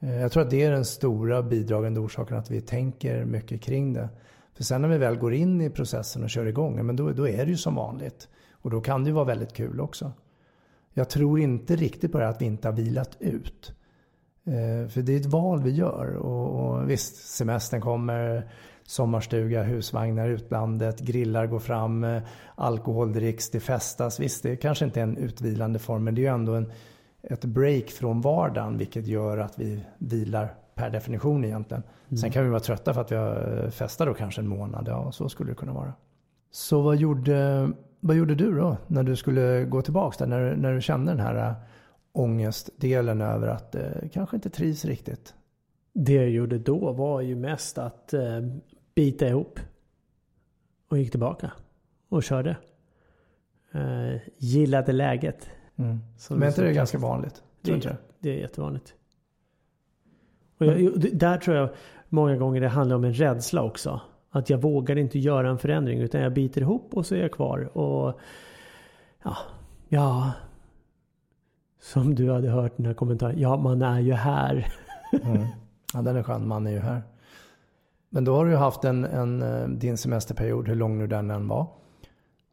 Eh, 0.00 0.20
jag 0.20 0.32
tror 0.32 0.42
att 0.42 0.50
det 0.50 0.62
är 0.62 0.70
den 0.70 0.84
stora 0.84 1.42
bidragande 1.42 2.00
orsaken 2.00 2.36
att 2.36 2.50
vi 2.50 2.60
tänker 2.60 3.24
mycket 3.24 3.62
kring 3.62 3.92
det. 3.92 4.08
För 4.54 4.64
sen 4.64 4.82
när 4.82 4.88
vi 4.88 4.98
väl 4.98 5.16
går 5.16 5.34
in 5.34 5.60
i 5.60 5.70
processen 5.70 6.22
och 6.22 6.30
kör 6.30 6.46
igång, 6.46 6.86
men 6.86 6.96
då, 6.96 7.12
då 7.12 7.28
är 7.28 7.44
det 7.44 7.50
ju 7.50 7.56
som 7.56 7.74
vanligt. 7.74 8.28
Och 8.52 8.70
då 8.70 8.80
kan 8.80 9.04
det 9.04 9.08
ju 9.08 9.14
vara 9.14 9.24
väldigt 9.24 9.52
kul 9.52 9.80
också. 9.80 10.12
Jag 10.92 11.08
tror 11.08 11.40
inte 11.40 11.76
riktigt 11.76 12.12
på 12.12 12.18
det 12.18 12.24
här 12.24 12.30
att 12.30 12.42
vi 12.42 12.46
inte 12.46 12.68
har 12.68 12.72
vilat 12.72 13.16
ut. 13.20 13.76
Eh, 14.46 14.88
för 14.88 15.02
det 15.02 15.12
är 15.12 15.20
ett 15.20 15.26
val 15.26 15.62
vi 15.62 15.70
gör. 15.70 16.14
Och, 16.14 16.60
och 16.60 16.90
visst, 16.90 17.36
semestern 17.36 17.80
kommer, 17.80 18.48
sommarstuga, 18.86 19.62
husvagnar, 19.62 20.28
utlandet, 20.28 21.00
grillar 21.00 21.46
går 21.46 21.58
fram, 21.58 22.04
eh, 22.04 22.22
alkohol 22.54 23.12
dricks, 23.12 23.50
det 23.50 23.60
festas. 23.60 24.20
Visst, 24.20 24.42
det 24.42 24.56
kanske 24.56 24.84
inte 24.84 25.00
är 25.00 25.04
en 25.04 25.16
utvilande 25.16 25.78
form, 25.78 26.04
men 26.04 26.14
det 26.14 26.20
är 26.20 26.22
ju 26.22 26.34
ändå 26.34 26.54
en, 26.54 26.72
ett 27.22 27.44
break 27.44 27.90
från 27.90 28.20
vardagen, 28.20 28.78
vilket 28.78 29.06
gör 29.06 29.38
att 29.38 29.58
vi 29.58 29.84
vilar 29.98 30.54
per 30.74 30.90
definition 30.90 31.44
egentligen. 31.44 31.82
Mm. 32.08 32.16
Sen 32.16 32.30
kan 32.30 32.44
vi 32.44 32.50
vara 32.50 32.60
trötta 32.60 32.94
för 32.94 33.00
att 33.00 33.12
vi 33.12 33.16
har 33.16 33.62
eh, 33.64 33.70
festat 33.70 34.06
då 34.06 34.14
kanske 34.14 34.40
en 34.40 34.48
månad, 34.48 34.88
ja 34.88 35.12
så 35.12 35.28
skulle 35.28 35.50
det 35.50 35.56
kunna 35.56 35.72
vara. 35.72 35.92
Så 36.50 36.82
vad 36.82 36.96
gjorde, 36.96 37.68
vad 38.00 38.16
gjorde 38.16 38.34
du 38.34 38.54
då 38.56 38.76
när 38.86 39.02
du 39.02 39.16
skulle 39.16 39.64
gå 39.64 39.82
tillbaka 39.82 40.26
där, 40.26 40.26
när, 40.26 40.56
när 40.56 40.74
du 40.74 40.80
kände 40.80 41.12
den 41.12 41.20
här 41.20 41.54
ångestdelen 42.16 43.20
över 43.20 43.48
att 43.48 43.74
eh, 43.74 44.08
kanske 44.12 44.36
inte 44.36 44.50
trivs 44.50 44.84
riktigt? 44.84 45.34
Det 45.92 46.14
jag 46.14 46.30
gjorde 46.30 46.58
då 46.58 46.92
var 46.92 47.20
ju 47.20 47.36
mest 47.36 47.78
att 47.78 48.14
eh, 48.14 48.40
bita 48.94 49.28
ihop. 49.28 49.60
Och 50.88 50.98
gick 50.98 51.10
tillbaka. 51.10 51.52
Och 52.08 52.22
körde. 52.22 52.56
Eh, 53.72 54.20
gillade 54.38 54.92
läget. 54.92 55.50
Mm. 55.76 55.98
Men 56.30 56.42
är 56.42 56.46
inte 56.46 56.62
det 56.62 56.72
ganska 56.72 56.98
vanligt? 56.98 57.42
Det, 57.62 57.76
det? 57.76 57.96
det 58.18 58.30
är 58.30 58.38
jättevanligt. 58.38 58.94
Och 60.58 60.66
jag, 60.66 60.92
där 61.12 61.38
tror 61.38 61.56
jag 61.56 61.68
många 62.08 62.36
gånger 62.36 62.60
det 62.60 62.68
handlar 62.68 62.96
om 62.96 63.04
en 63.04 63.14
rädsla 63.14 63.62
också. 63.62 64.00
Att 64.30 64.50
jag 64.50 64.58
vågar 64.58 64.96
inte 64.96 65.18
göra 65.18 65.50
en 65.50 65.58
förändring 65.58 66.00
utan 66.00 66.20
jag 66.20 66.32
biter 66.32 66.60
ihop 66.60 66.94
och 66.94 67.06
så 67.06 67.14
är 67.14 67.18
jag 67.18 67.32
kvar. 67.32 67.78
Och 67.78 68.20
ja, 69.22 69.36
ja 69.88 70.32
som 71.80 72.14
du 72.14 72.30
hade 72.30 72.48
hört 72.48 72.76
den 72.76 72.86
här 72.86 72.94
kommentaren. 72.94 73.38
Ja, 73.38 73.56
man 73.56 73.82
är 73.82 74.00
ju 74.00 74.12
här. 74.12 74.72
mm. 75.24 75.46
Ja, 75.94 76.02
den 76.02 76.16
är 76.16 76.22
skön. 76.22 76.48
Man 76.48 76.66
är 76.66 76.70
ju 76.70 76.78
här. 76.78 77.02
Men 78.10 78.24
då 78.24 78.36
har 78.36 78.46
du 78.46 78.56
haft 78.56 78.84
en, 78.84 79.04
en, 79.04 79.42
eh, 79.42 79.68
din 79.68 79.96
semesterperiod, 79.96 80.68
hur 80.68 80.74
lång 80.74 80.98
nu 80.98 81.06
den 81.06 81.30
än 81.30 81.48
var. 81.48 81.66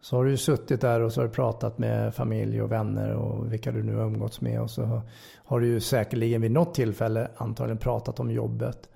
Så 0.01 0.15
har 0.15 0.25
du 0.25 0.38
suttit 0.38 0.82
där 0.82 1.01
och 1.01 1.13
så 1.13 1.22
har 1.22 1.27
du 1.27 1.34
pratat 1.34 1.77
med 1.77 2.15
familj 2.15 2.62
och 2.62 2.72
vänner 2.72 3.13
och 3.13 3.53
vilka 3.53 3.72
du 3.72 3.84
nu 3.84 3.96
har 3.96 4.06
umgåtts 4.06 4.42
med. 4.42 4.62
Och 4.62 4.70
så 4.70 5.01
har 5.36 5.60
du 5.60 5.68
ju 5.68 5.80
säkerligen 5.80 6.42
vid 6.42 6.51
något 6.51 6.75
tillfälle 6.75 7.27
antagligen 7.38 7.77
pratat 7.77 8.20
om 8.20 8.32
jobbet. 8.32 8.89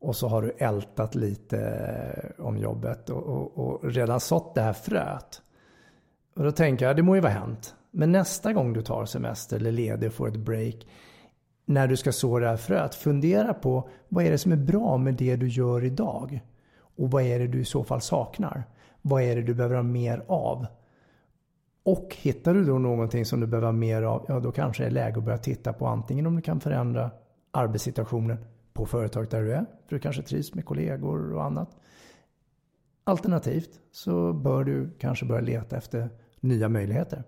Och 0.00 0.16
så 0.16 0.28
har 0.28 0.42
du 0.42 0.50
ältat 0.50 1.14
lite 1.14 1.58
eh, 1.58 2.46
om 2.46 2.58
jobbet 2.58 3.10
och, 3.10 3.22
och, 3.22 3.58
och 3.58 3.84
redan 3.92 4.20
sått 4.20 4.54
det 4.54 4.60
här 4.60 4.72
fröet. 4.72 5.42
Och 6.36 6.44
då 6.44 6.52
tänker 6.52 6.86
jag, 6.86 6.96
det 6.96 7.02
må 7.02 7.14
ju 7.14 7.20
vara 7.20 7.32
hänt. 7.32 7.74
Men 7.96 8.12
nästa 8.12 8.52
gång 8.52 8.72
du 8.72 8.82
tar 8.82 9.04
semester 9.04 9.56
eller 9.56 9.72
ledig 9.72 10.08
och 10.08 10.14
får 10.14 10.28
ett 10.28 10.36
break. 10.36 10.86
När 11.64 11.88
du 11.88 11.96
ska 11.96 12.12
så 12.12 12.38
det 12.38 12.48
här 12.48 12.56
fröet. 12.56 12.94
Fundera 12.94 13.54
på 13.54 13.88
vad 14.08 14.24
är 14.24 14.30
det 14.30 14.38
som 14.38 14.52
är 14.52 14.56
bra 14.56 14.98
med 14.98 15.14
det 15.14 15.36
du 15.36 15.48
gör 15.48 15.84
idag? 15.84 16.40
Och 16.96 17.10
vad 17.10 17.22
är 17.22 17.38
det 17.38 17.46
du 17.46 17.60
i 17.60 17.64
så 17.64 17.84
fall 17.84 18.00
saknar? 18.00 18.64
Vad 19.02 19.22
är 19.22 19.36
det 19.36 19.42
du 19.42 19.54
behöver 19.54 19.76
ha 19.76 19.82
mer 19.82 20.24
av? 20.28 20.66
Och 21.82 22.16
hittar 22.20 22.54
du 22.54 22.64
då 22.64 22.78
någonting 22.78 23.24
som 23.24 23.40
du 23.40 23.46
behöver 23.46 23.66
ha 23.66 23.72
mer 23.72 24.02
av, 24.02 24.24
ja 24.28 24.40
då 24.40 24.52
kanske 24.52 24.82
det 24.82 24.86
är 24.86 24.90
läge 24.90 25.18
att 25.18 25.24
börja 25.24 25.38
titta 25.38 25.72
på 25.72 25.86
antingen 25.86 26.26
om 26.26 26.36
du 26.36 26.42
kan 26.42 26.60
förändra 26.60 27.10
arbetssituationen 27.50 28.44
på 28.72 28.86
företaget 28.86 29.30
där 29.30 29.42
du 29.42 29.52
är, 29.52 29.66
för 29.86 29.96
du 29.96 29.98
kanske 29.98 30.22
trivs 30.22 30.54
med 30.54 30.64
kollegor 30.64 31.34
och 31.34 31.44
annat. 31.44 31.76
Alternativt 33.04 33.80
så 33.92 34.32
bör 34.32 34.64
du 34.64 34.90
kanske 34.98 35.26
börja 35.26 35.40
leta 35.40 35.76
efter 35.76 36.10
nya 36.40 36.68
möjligheter. 36.68 37.24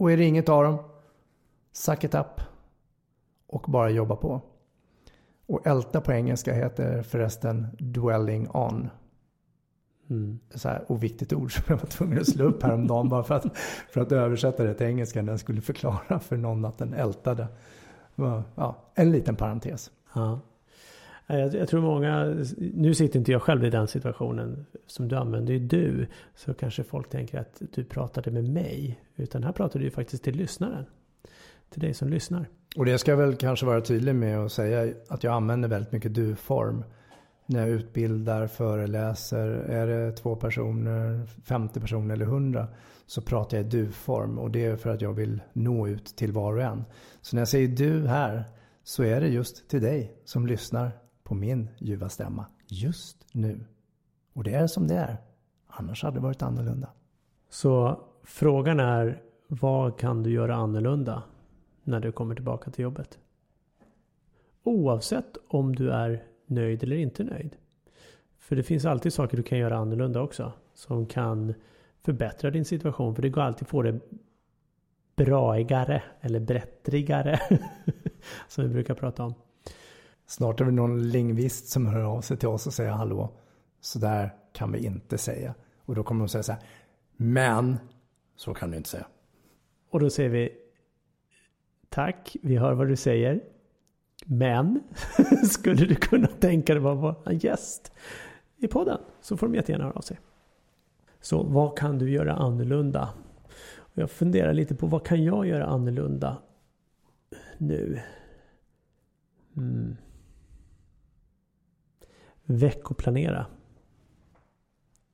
Och 0.00 0.12
är 0.12 0.16
det 0.16 0.24
inget 0.24 0.48
av 0.48 0.64
dem, 0.64 0.78
suck 1.72 2.04
it 2.04 2.14
up 2.14 2.40
och 3.46 3.64
bara 3.68 3.90
jobba 3.90 4.16
på. 4.16 4.40
Och 5.46 5.66
älta 5.66 6.00
på 6.00 6.12
engelska 6.12 6.54
heter 6.54 7.02
förresten 7.02 7.66
dwelling 7.78 8.50
on. 8.50 8.90
Mm. 10.10 10.38
Så 10.54 10.68
här 10.68 10.84
oviktigt 10.88 11.32
ord 11.32 11.54
som 11.54 11.64
jag 11.66 11.76
var 11.76 11.86
tvungen 11.86 12.18
att 12.18 12.28
slå 12.28 12.44
upp 12.44 12.62
häromdagen 12.62 13.08
bara 13.08 13.22
för 13.22 13.34
att, 13.34 13.58
för 13.90 14.00
att 14.00 14.12
översätta 14.12 14.64
det 14.64 14.74
till 14.74 14.86
engelska. 14.86 15.22
Den 15.22 15.38
skulle 15.38 15.60
förklara 15.60 16.20
för 16.20 16.36
någon 16.36 16.64
att 16.64 16.78
den 16.78 16.94
ältade. 16.94 17.46
Ja, 18.54 18.76
en 18.94 19.12
liten 19.12 19.36
parentes. 19.36 19.90
Ja. 20.14 20.40
Jag, 21.38 21.54
jag, 21.54 21.68
tror 21.68 21.80
många, 21.80 22.24
nu 22.58 22.94
sitter 22.94 23.18
inte 23.18 23.32
jag 23.32 23.42
själv 23.42 23.64
i 23.64 23.70
den 23.70 23.88
situationen 23.88 24.66
som 24.86 25.08
du 25.08 25.16
använder 25.16 25.52
ju 25.52 25.58
du. 25.58 26.06
Så 26.34 26.54
kanske 26.54 26.84
folk 26.84 27.08
tänker 27.08 27.38
att 27.38 27.62
du 27.74 27.84
pratade 27.84 28.30
med 28.30 28.48
mig. 28.48 29.00
Utan 29.16 29.44
här 29.44 29.52
pratar 29.52 29.78
du 29.78 29.84
ju 29.84 29.90
faktiskt 29.90 30.24
till 30.24 30.36
lyssnaren. 30.36 30.84
Till 31.70 31.80
dig 31.80 31.94
som 31.94 32.08
lyssnar. 32.08 32.48
Och 32.76 32.84
det 32.84 32.98
ska 32.98 33.10
jag 33.10 33.18
väl 33.18 33.36
kanske 33.36 33.66
vara 33.66 33.80
tydlig 33.80 34.14
med 34.14 34.38
att 34.38 34.52
säga 34.52 34.94
att 35.08 35.24
jag 35.24 35.34
använder 35.34 35.68
väldigt 35.68 35.92
mycket 35.92 36.14
du-form. 36.14 36.84
När 37.46 37.60
jag 37.60 37.68
utbildar, 37.68 38.46
föreläser. 38.46 39.48
Är 39.48 39.86
det 39.86 40.12
två 40.12 40.36
personer, 40.36 41.26
50 41.44 41.80
personer 41.80 42.14
eller 42.14 42.26
100 42.26 42.68
så 43.06 43.22
pratar 43.22 43.56
jag 43.56 43.66
i 43.66 43.68
du-form. 43.68 44.38
Och 44.38 44.50
det 44.50 44.64
är 44.64 44.76
för 44.76 44.90
att 44.90 45.00
jag 45.00 45.12
vill 45.12 45.40
nå 45.52 45.88
ut 45.88 46.04
till 46.16 46.32
var 46.32 46.52
och 46.52 46.62
en. 46.62 46.84
Så 47.20 47.36
när 47.36 47.40
jag 47.40 47.48
säger 47.48 47.68
du 47.68 48.06
här 48.06 48.44
så 48.84 49.02
är 49.02 49.20
det 49.20 49.28
just 49.28 49.68
till 49.68 49.82
dig 49.82 50.12
som 50.24 50.46
lyssnar 50.46 50.90
på 51.30 51.34
min 51.34 51.68
ljuva 51.78 52.08
stämma 52.08 52.46
just 52.66 53.26
nu. 53.32 53.64
Och 54.32 54.44
det 54.44 54.54
är 54.54 54.66
som 54.66 54.86
det 54.86 54.94
är. 54.94 55.16
Annars 55.66 56.02
hade 56.02 56.16
det 56.16 56.20
varit 56.20 56.42
annorlunda. 56.42 56.90
Så 57.48 58.00
frågan 58.22 58.80
är, 58.80 59.22
vad 59.46 59.98
kan 59.98 60.22
du 60.22 60.30
göra 60.30 60.54
annorlunda 60.54 61.22
när 61.84 62.00
du 62.00 62.12
kommer 62.12 62.34
tillbaka 62.34 62.70
till 62.70 62.82
jobbet? 62.82 63.18
Oavsett 64.62 65.36
om 65.48 65.76
du 65.76 65.90
är 65.90 66.24
nöjd 66.46 66.82
eller 66.82 66.96
inte 66.96 67.24
nöjd. 67.24 67.56
För 68.38 68.56
det 68.56 68.62
finns 68.62 68.84
alltid 68.84 69.12
saker 69.12 69.36
du 69.36 69.42
kan 69.42 69.58
göra 69.58 69.76
annorlunda 69.76 70.20
också. 70.20 70.52
Som 70.74 71.06
kan 71.06 71.54
förbättra 72.02 72.50
din 72.50 72.64
situation. 72.64 73.14
För 73.14 73.22
det 73.22 73.28
går 73.28 73.42
alltid 73.42 73.62
att 73.62 73.68
få 73.68 73.82
det 73.82 74.00
braigare 75.16 76.02
eller 76.20 76.40
brättrigare. 76.40 77.40
som 78.48 78.64
vi 78.64 78.70
brukar 78.70 78.94
prata 78.94 79.24
om. 79.24 79.34
Snart 80.30 80.60
är 80.60 80.64
det 80.64 80.70
någon 80.70 81.08
lingvist 81.08 81.68
som 81.68 81.86
hör 81.86 82.00
av 82.00 82.20
sig 82.20 82.36
till 82.36 82.48
oss 82.48 82.66
och 82.66 82.74
säger 82.74 82.90
hallå. 82.90 83.32
Så 83.80 83.98
där 83.98 84.34
kan 84.52 84.72
vi 84.72 84.78
inte 84.78 85.18
säga. 85.18 85.54
Och 85.84 85.94
då 85.94 86.02
kommer 86.02 86.20
de 86.20 86.28
säga 86.28 86.42
så 86.42 86.52
här. 86.52 86.62
Men 87.16 87.78
så 88.36 88.54
kan 88.54 88.70
du 88.70 88.76
inte 88.76 88.88
säga. 88.88 89.06
Och 89.90 90.00
då 90.00 90.10
säger 90.10 90.28
vi 90.30 90.52
Tack, 91.88 92.36
vi 92.42 92.56
hör 92.56 92.74
vad 92.74 92.88
du 92.88 92.96
säger. 92.96 93.40
Men 94.24 94.80
skulle 95.50 95.86
du 95.86 95.94
kunna 95.94 96.26
tänka 96.26 96.74
dig 96.74 96.86
att 96.86 96.98
vara 96.98 97.16
en 97.26 97.38
gäst 97.38 97.92
i 98.56 98.68
podden 98.68 99.00
så 99.20 99.36
får 99.36 99.46
de 99.46 99.54
jättegärna 99.54 99.84
höra 99.84 99.94
av 99.94 100.00
sig. 100.00 100.20
Så 101.20 101.42
vad 101.42 101.78
kan 101.78 101.98
du 101.98 102.10
göra 102.10 102.34
annorlunda? 102.34 103.08
Jag 103.94 104.10
funderar 104.10 104.52
lite 104.52 104.74
på 104.74 104.86
vad 104.86 105.06
kan 105.06 105.24
jag 105.24 105.46
göra 105.46 105.66
annorlunda 105.66 106.36
nu? 107.58 108.00
Mm. 109.56 109.96
Veckoplanera. 112.50 113.46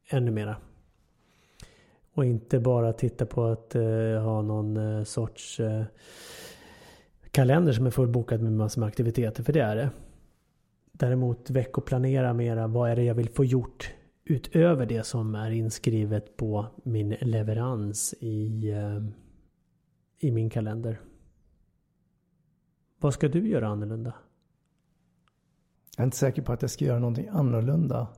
Ännu 0.08 0.30
mera. 0.30 0.56
Och 2.12 2.24
inte 2.24 2.60
bara 2.60 2.92
titta 2.92 3.26
på 3.26 3.44
att 3.44 3.74
eh, 3.74 4.22
ha 4.22 4.42
någon 4.42 4.76
eh, 4.76 5.04
sorts 5.04 5.60
eh, 5.60 5.84
kalender 7.30 7.72
som 7.72 7.86
är 7.86 7.90
fullbokad 7.90 8.42
med 8.42 8.52
massor 8.52 8.80
med 8.80 8.86
aktiviteter, 8.88 9.42
för 9.42 9.52
det 9.52 9.60
är 9.60 9.76
det. 9.76 9.90
Däremot 10.92 11.50
veckoplanera 11.50 12.32
mera, 12.32 12.66
vad 12.66 12.90
är 12.90 12.96
det 12.96 13.04
jag 13.04 13.14
vill 13.14 13.28
få 13.28 13.44
gjort 13.44 13.94
utöver 14.24 14.86
det 14.86 15.06
som 15.06 15.34
är 15.34 15.50
inskrivet 15.50 16.36
på 16.36 16.66
min 16.82 17.16
leverans 17.20 18.14
i, 18.20 18.70
eh, 18.70 19.02
i 20.18 20.30
min 20.30 20.50
kalender. 20.50 21.00
Vad 23.00 23.14
ska 23.14 23.28
du 23.28 23.48
göra 23.48 23.68
annorlunda? 23.68 24.14
Jag 25.96 26.02
är 26.02 26.04
inte 26.04 26.16
säker 26.16 26.42
på 26.42 26.52
att 26.52 26.62
jag 26.62 26.70
ska 26.70 26.84
göra 26.84 26.98
någonting 26.98 27.28
annorlunda. 27.28 28.08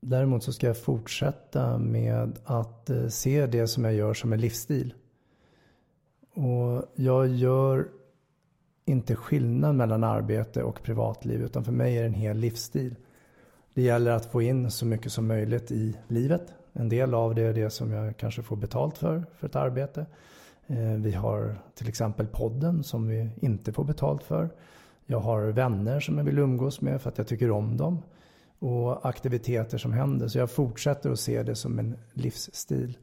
Däremot 0.00 0.44
så 0.44 0.52
ska 0.52 0.66
jag 0.66 0.78
fortsätta 0.78 1.78
med 1.78 2.38
att 2.44 2.90
eh, 2.90 3.08
se 3.08 3.46
det 3.46 3.66
som 3.66 3.84
jag 3.84 3.94
gör 3.94 4.14
som 4.14 4.32
en 4.32 4.40
livsstil. 4.40 4.94
Och 6.34 6.92
jag 6.94 7.28
gör 7.28 7.88
inte 8.84 9.16
skillnad 9.16 9.74
mellan 9.74 10.04
arbete 10.04 10.62
och 10.62 10.82
privatliv 10.82 11.42
utan 11.42 11.64
för 11.64 11.72
mig 11.72 11.96
är 11.96 12.00
det 12.00 12.08
en 12.08 12.14
hel 12.14 12.36
livsstil. 12.36 12.94
Det 13.74 13.82
gäller 13.82 14.10
att 14.10 14.26
få 14.26 14.42
in 14.42 14.70
så 14.70 14.86
mycket 14.86 15.12
som 15.12 15.26
möjligt 15.26 15.70
i 15.70 15.96
livet. 16.08 16.54
En 16.72 16.88
del 16.88 17.14
av 17.14 17.34
det 17.34 17.42
är 17.42 17.54
det 17.54 17.70
som 17.70 17.92
jag 17.92 18.16
kanske 18.16 18.42
får 18.42 18.56
betalt 18.56 18.98
för, 18.98 19.24
för 19.36 19.46
ett 19.46 19.56
arbete. 19.56 20.06
Eh, 20.66 20.94
vi 20.98 21.12
har 21.12 21.56
till 21.74 21.88
exempel 21.88 22.26
podden 22.26 22.84
som 22.84 23.08
vi 23.08 23.30
inte 23.40 23.72
får 23.72 23.84
betalt 23.84 24.22
för. 24.22 24.50
Jag 25.06 25.20
har 25.20 25.42
vänner 25.42 26.00
som 26.00 26.18
jag 26.18 26.24
vill 26.24 26.38
umgås 26.38 26.80
med 26.80 27.02
för 27.02 27.08
att 27.10 27.18
jag 27.18 27.26
tycker 27.26 27.50
om 27.50 27.76
dem. 27.76 28.02
Och 28.58 29.08
aktiviteter 29.08 29.78
som 29.78 29.92
händer. 29.92 30.28
Så 30.28 30.38
jag 30.38 30.50
fortsätter 30.50 31.10
att 31.10 31.20
se 31.20 31.42
det 31.42 31.54
som 31.54 31.78
en 31.78 31.96
livsstil. 32.12 32.98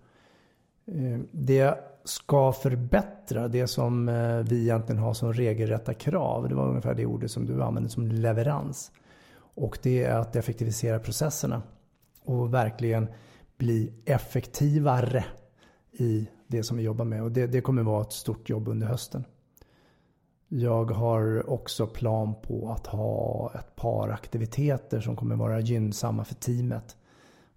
Eh, 0.86 1.20
det 1.32 1.78
ska 2.04 2.52
förbättra 2.52 3.48
det 3.48 3.68
som 3.68 4.10
eh, 4.10 4.38
vi 4.38 4.62
egentligen 4.62 5.02
har 5.02 5.14
som 5.14 5.34
regelrätta 5.34 5.94
krav. 5.94 6.50
Det 6.50 6.56
var 6.56 6.70
ungefär 6.70 6.94
det 6.94 7.06
ordet 7.06 7.32
som 7.32 7.46
du 7.46 7.64
använde 7.64 7.90
som 7.90 8.08
leverans. 8.08 8.92
Och 9.38 9.80
det 9.84 10.04
är 10.04 10.18
att 10.18 10.36
effektivisera 10.36 11.00
processerna. 11.00 11.62
Och 12.24 12.54
verkligen 12.54 13.08
bli 13.58 13.94
effektivare 14.06 15.26
i 15.92 16.28
det 16.48 16.64
som 16.64 16.78
vi 16.78 16.84
jobbar 16.84 17.06
med. 17.06 17.24
Och 17.24 17.32
det, 17.32 17.48
det 17.48 17.62
kommer 17.62 17.84
vara 17.84 18.02
ett 18.02 18.12
stort 18.12 18.50
jobb 18.50 18.68
under 18.68 18.88
hösten. 18.88 19.26
Jag 20.52 20.92
har 20.92 21.50
också 21.50 21.88
plan 21.88 22.36
på 22.42 22.72
att 22.72 22.88
ha 22.88 23.52
ett 23.56 23.76
par 23.76 24.10
aktiviteter 24.10 25.00
som 25.00 25.16
kommer 25.16 25.36
vara 25.36 25.60
gynnsamma 25.60 26.26
för 26.26 26.36
teamet. 26.36 26.98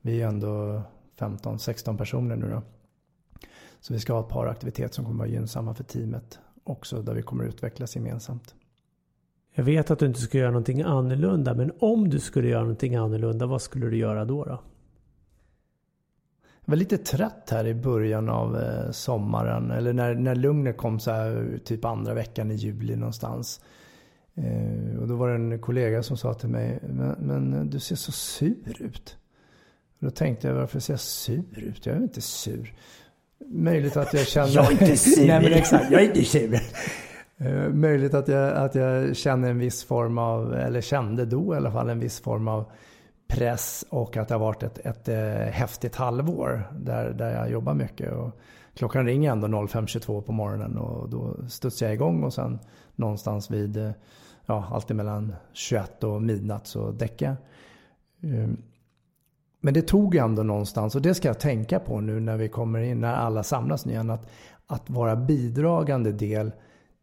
Vi 0.01 0.23
är 0.23 0.29
ändå 0.29 0.83
15-16 1.19 1.99
personer 1.99 2.37
nu 2.37 2.51
då. 2.51 2.63
Så 3.81 3.93
vi 3.93 4.01
ska 4.01 4.13
ha 4.13 4.21
ett 4.21 4.29
par 4.29 4.47
aktiviteter 4.47 4.95
som 4.95 5.05
kommer 5.05 5.19
vara 5.19 5.29
gynnsamma 5.29 5.75
för 5.75 5.85
teamet 5.85 6.39
också 6.65 7.03
där 7.03 7.15
vi 7.15 7.23
kommer 7.23 7.45
utvecklas 7.45 7.97
gemensamt. 7.97 8.55
Jag 9.55 9.65
vet 9.65 9.91
att 9.91 9.99
du 9.99 10.07
inte 10.07 10.21
ska 10.21 10.39
göra 10.39 10.51
någonting 10.51 10.83
annorlunda 10.83 11.55
men 11.55 11.73
om 11.79 12.09
du 12.09 12.21
skulle 12.21 12.49
göra 12.49 12.61
någonting 12.61 12.97
annorlunda 12.97 13.47
vad 13.47 13.63
skulle 13.63 13.87
du 13.87 13.97
göra 13.97 14.25
då? 14.25 14.45
då? 14.45 14.61
Var 16.73 16.77
lite 16.77 16.99
trött 16.99 17.49
här 17.51 17.67
i 17.67 17.75
början 17.75 18.29
av 18.29 18.57
eh, 18.57 18.91
sommaren. 18.91 19.71
Eller 19.71 19.93
när, 19.93 20.15
när 20.15 20.35
lugnet 20.35 20.77
kom 20.77 21.01
så 21.01 21.11
här 21.11 21.61
typ 21.65 21.85
andra 21.85 22.15
veckan 22.15 22.51
i 22.51 22.55
juli 22.55 22.97
någonstans. 22.97 23.61
Eh, 24.35 24.99
och 25.01 25.09
då 25.09 25.17
var 25.17 25.29
det 25.29 25.35
en 25.35 25.59
kollega 25.59 26.03
som 26.03 26.17
sa 26.17 26.35
till 26.35 26.49
mig, 26.49 26.79
men, 26.83 27.11
men 27.19 27.71
du 27.71 27.81
ser 27.81 27.97
så 27.97 28.13
sur 28.13 28.83
ut. 28.83 29.17
Och 29.99 30.05
då 30.05 30.11
tänkte 30.11 30.49
jag, 30.49 30.55
varför 30.55 30.81
ser 30.81 30.93
jag 30.93 31.01
sur 31.01 31.59
ut? 31.59 31.87
Jag 31.87 31.97
är 31.97 32.01
inte 32.01 32.21
sur. 32.21 32.75
Möjligt 33.47 33.97
att 33.97 34.15
jag 34.15 34.27
känner... 34.27 34.55
jag 34.55 34.67
är 34.67 34.73
inte 34.73 34.97
sur! 34.97 35.27
Nej 35.27 35.43
men 35.43 35.53
exakt, 35.53 35.91
jag 35.91 36.03
är 36.03 36.07
inte 36.07 36.25
sur. 36.25 36.61
Eh, 37.37 37.69
möjligt 37.69 38.15
att 38.15 38.29
jag, 38.29 38.53
att 38.53 38.75
jag 38.75 39.17
känner 39.17 39.51
en 39.51 39.59
viss 39.59 39.85
form 39.85 40.19
av, 40.19 40.55
eller 40.55 40.81
kände 40.81 41.25
då 41.25 41.55
i 41.55 41.57
alla 41.57 41.73
fall 41.73 41.89
en 41.89 42.01
viss 42.01 42.21
form 42.21 42.49
av 42.49 42.65
press 43.33 43.85
och 43.89 44.17
att 44.17 44.29
det 44.29 44.35
har 44.35 44.41
varit 44.41 44.63
ett, 44.63 44.79
ett, 44.79 44.87
ett 44.87 45.09
eh, 45.09 45.53
häftigt 45.53 45.97
halvår 45.97 46.73
där, 46.79 47.11
där 47.11 47.35
jag 47.35 47.51
jobbar 47.51 47.75
mycket. 47.75 48.13
Och 48.13 48.31
klockan 48.75 49.07
ringer 49.07 49.33
ändå 49.33 49.47
05.22 49.47 50.21
på 50.21 50.33
morgonen 50.33 50.79
och 50.79 51.09
då 51.09 51.37
studsar 51.49 51.87
jag 51.87 51.95
igång 51.95 52.23
och 52.23 52.35
sen 52.35 52.59
någonstans 52.97 53.51
vid, 53.51 53.77
eh, 53.77 53.91
ja, 54.47 54.69
alltid 54.73 54.97
mellan 54.97 55.35
21 55.53 56.05
och 56.05 56.23
midnatt 56.23 56.67
så 56.67 56.91
däckar 56.91 57.27
jag. 57.27 57.37
Ehm, 58.33 58.63
men 59.61 59.75
det 59.75 59.83
tog 59.83 60.15
ändå 60.15 60.43
någonstans 60.43 60.95
och 60.95 61.03
det 61.03 61.15
ska 61.15 61.29
jag 61.29 61.41
tänka 61.41 61.81
på 61.81 62.01
nu 62.01 62.21
när 62.21 62.37
vi 62.37 62.49
kommer 62.49 62.81
in, 62.81 63.01
när 63.01 63.15
alla 63.15 63.43
samlas 63.43 63.87
igen. 63.87 64.11
Att, 64.11 64.31
att 64.67 64.91
vara 64.91 65.17
bidragande 65.17 66.13
del 66.13 66.53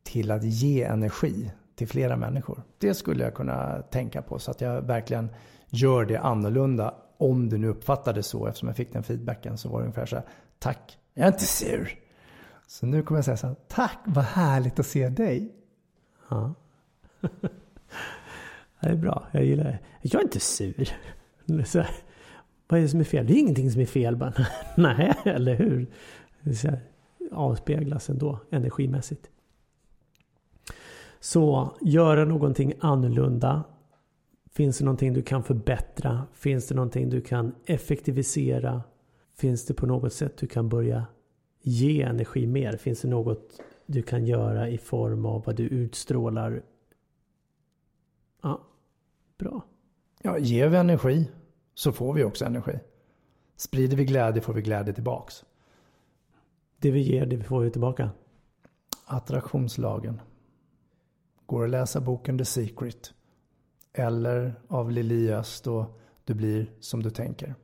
till 0.03 0.31
att 0.31 0.43
ge 0.43 0.83
energi 0.83 1.51
till 1.75 1.87
flera 1.87 2.17
människor. 2.17 2.63
Det 2.77 2.93
skulle 2.93 3.23
jag 3.23 3.33
kunna 3.33 3.81
tänka 3.81 4.21
på 4.21 4.39
så 4.39 4.51
att 4.51 4.61
jag 4.61 4.81
verkligen 4.81 5.29
gör 5.69 6.05
det 6.05 6.17
annorlunda. 6.17 6.93
Om 7.17 7.49
du 7.49 7.57
nu 7.57 7.67
uppfattar 7.67 8.13
det 8.13 8.23
så, 8.23 8.47
eftersom 8.47 8.67
jag 8.67 8.75
fick 8.75 8.93
den 8.93 9.03
feedbacken 9.03 9.57
så 9.57 9.69
var 9.69 9.79
det 9.79 9.83
ungefär 9.83 10.05
så 10.05 10.15
här, 10.15 10.25
tack, 10.59 10.97
jag 11.13 11.27
är 11.27 11.31
inte 11.31 11.45
sur. 11.45 11.99
Så 12.67 12.85
nu 12.85 13.03
kommer 13.03 13.17
jag 13.17 13.25
säga 13.25 13.37
så 13.37 13.47
här, 13.47 13.55
tack, 13.67 13.99
vad 14.05 14.25
härligt 14.25 14.79
att 14.79 14.85
se 14.85 15.09
dig. 15.09 15.55
Ja. 16.29 16.53
Det 18.81 18.89
är 18.89 18.95
bra, 18.95 19.27
jag 19.31 19.45
gillar 19.45 19.63
det. 19.63 19.79
Jag 20.01 20.19
är 20.19 20.23
inte 20.23 20.39
sur. 20.39 20.89
Så 21.65 21.79
här, 21.79 21.89
vad 22.67 22.79
är 22.79 22.83
det 22.83 22.89
som 22.89 22.99
är 22.99 23.03
fel? 23.03 23.27
Det 23.27 23.33
är 23.33 23.39
ingenting 23.39 23.71
som 23.71 23.81
är 23.81 23.85
fel. 23.85 24.15
Bara, 24.15 24.33
nej, 24.77 25.13
eller 25.23 25.55
hur? 25.55 25.87
Så 26.53 26.67
här, 26.67 26.79
avspeglas 27.31 28.09
ändå 28.09 28.39
energimässigt. 28.51 29.29
Så 31.19 31.73
göra 31.81 32.25
någonting 32.25 32.73
annorlunda 32.79 33.63
Finns 34.51 34.77
det 34.77 34.85
någonting 34.85 35.13
du 35.13 35.21
kan 35.21 35.43
förbättra? 35.43 36.27
Finns 36.33 36.67
det 36.67 36.75
någonting 36.75 37.09
du 37.09 37.21
kan 37.21 37.55
effektivisera? 37.65 38.83
Finns 39.35 39.65
det 39.65 39.73
på 39.73 39.85
något 39.85 40.13
sätt 40.13 40.37
du 40.37 40.47
kan 40.47 40.69
börja 40.69 41.05
ge 41.61 42.01
energi 42.01 42.47
mer? 42.47 42.77
Finns 42.77 43.01
det 43.01 43.07
något 43.07 43.61
du 43.85 44.01
kan 44.01 44.25
göra 44.25 44.69
i 44.69 44.77
form 44.77 45.25
av 45.25 45.43
vad 45.45 45.55
du 45.55 45.63
utstrålar? 45.63 46.63
Ja, 48.41 48.61
bra. 49.37 49.65
Ja, 50.21 50.37
ger 50.37 50.67
vi 50.67 50.77
energi 50.77 51.31
så 51.73 51.91
får 51.91 52.13
vi 52.13 52.23
också 52.23 52.45
energi. 52.45 52.79
Sprider 53.55 53.97
vi 53.97 54.05
glädje 54.05 54.41
får 54.41 54.53
vi 54.53 54.61
glädje 54.61 54.93
tillbaks. 54.93 55.45
Det 56.77 56.91
vi 56.91 56.99
ger, 56.99 57.25
det 57.25 57.43
får 57.43 57.61
vi 57.61 57.71
tillbaka. 57.71 58.09
Attraktionslagen. 59.05 60.21
Går 61.45 61.63
att 61.63 61.69
läsa 61.69 62.01
boken 62.01 62.37
The 62.37 62.45
Secret 62.45 63.13
eller 63.99 64.53
av 64.67 64.91
Lilias 64.91 65.61
då 65.61 65.85
Du 66.25 66.33
blir 66.33 66.65
som 66.79 67.03
du 67.03 67.09
tänker. 67.09 67.55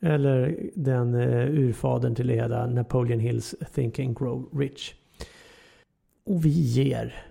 Eller 0.00 0.70
den 0.74 1.14
eh, 1.14 1.50
urfadern 1.50 2.14
till 2.14 2.26
Leda, 2.26 2.66
Napoleon 2.66 3.20
Hills 3.20 3.54
Think 3.74 3.98
and 3.98 4.18
Grow 4.18 4.48
Rich. 4.52 4.94
Och 6.24 6.44
vi 6.44 6.48
ger 6.48 7.26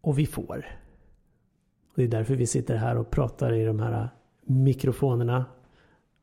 Och 0.00 0.18
vi 0.18 0.26
får. 0.26 0.66
Och 1.88 1.94
det 1.94 2.02
är 2.02 2.08
därför 2.08 2.34
vi 2.34 2.46
sitter 2.46 2.76
här 2.76 2.96
och 2.96 3.10
pratar 3.10 3.52
i 3.52 3.64
de 3.64 3.80
här 3.80 4.08
mikrofonerna. 4.42 5.44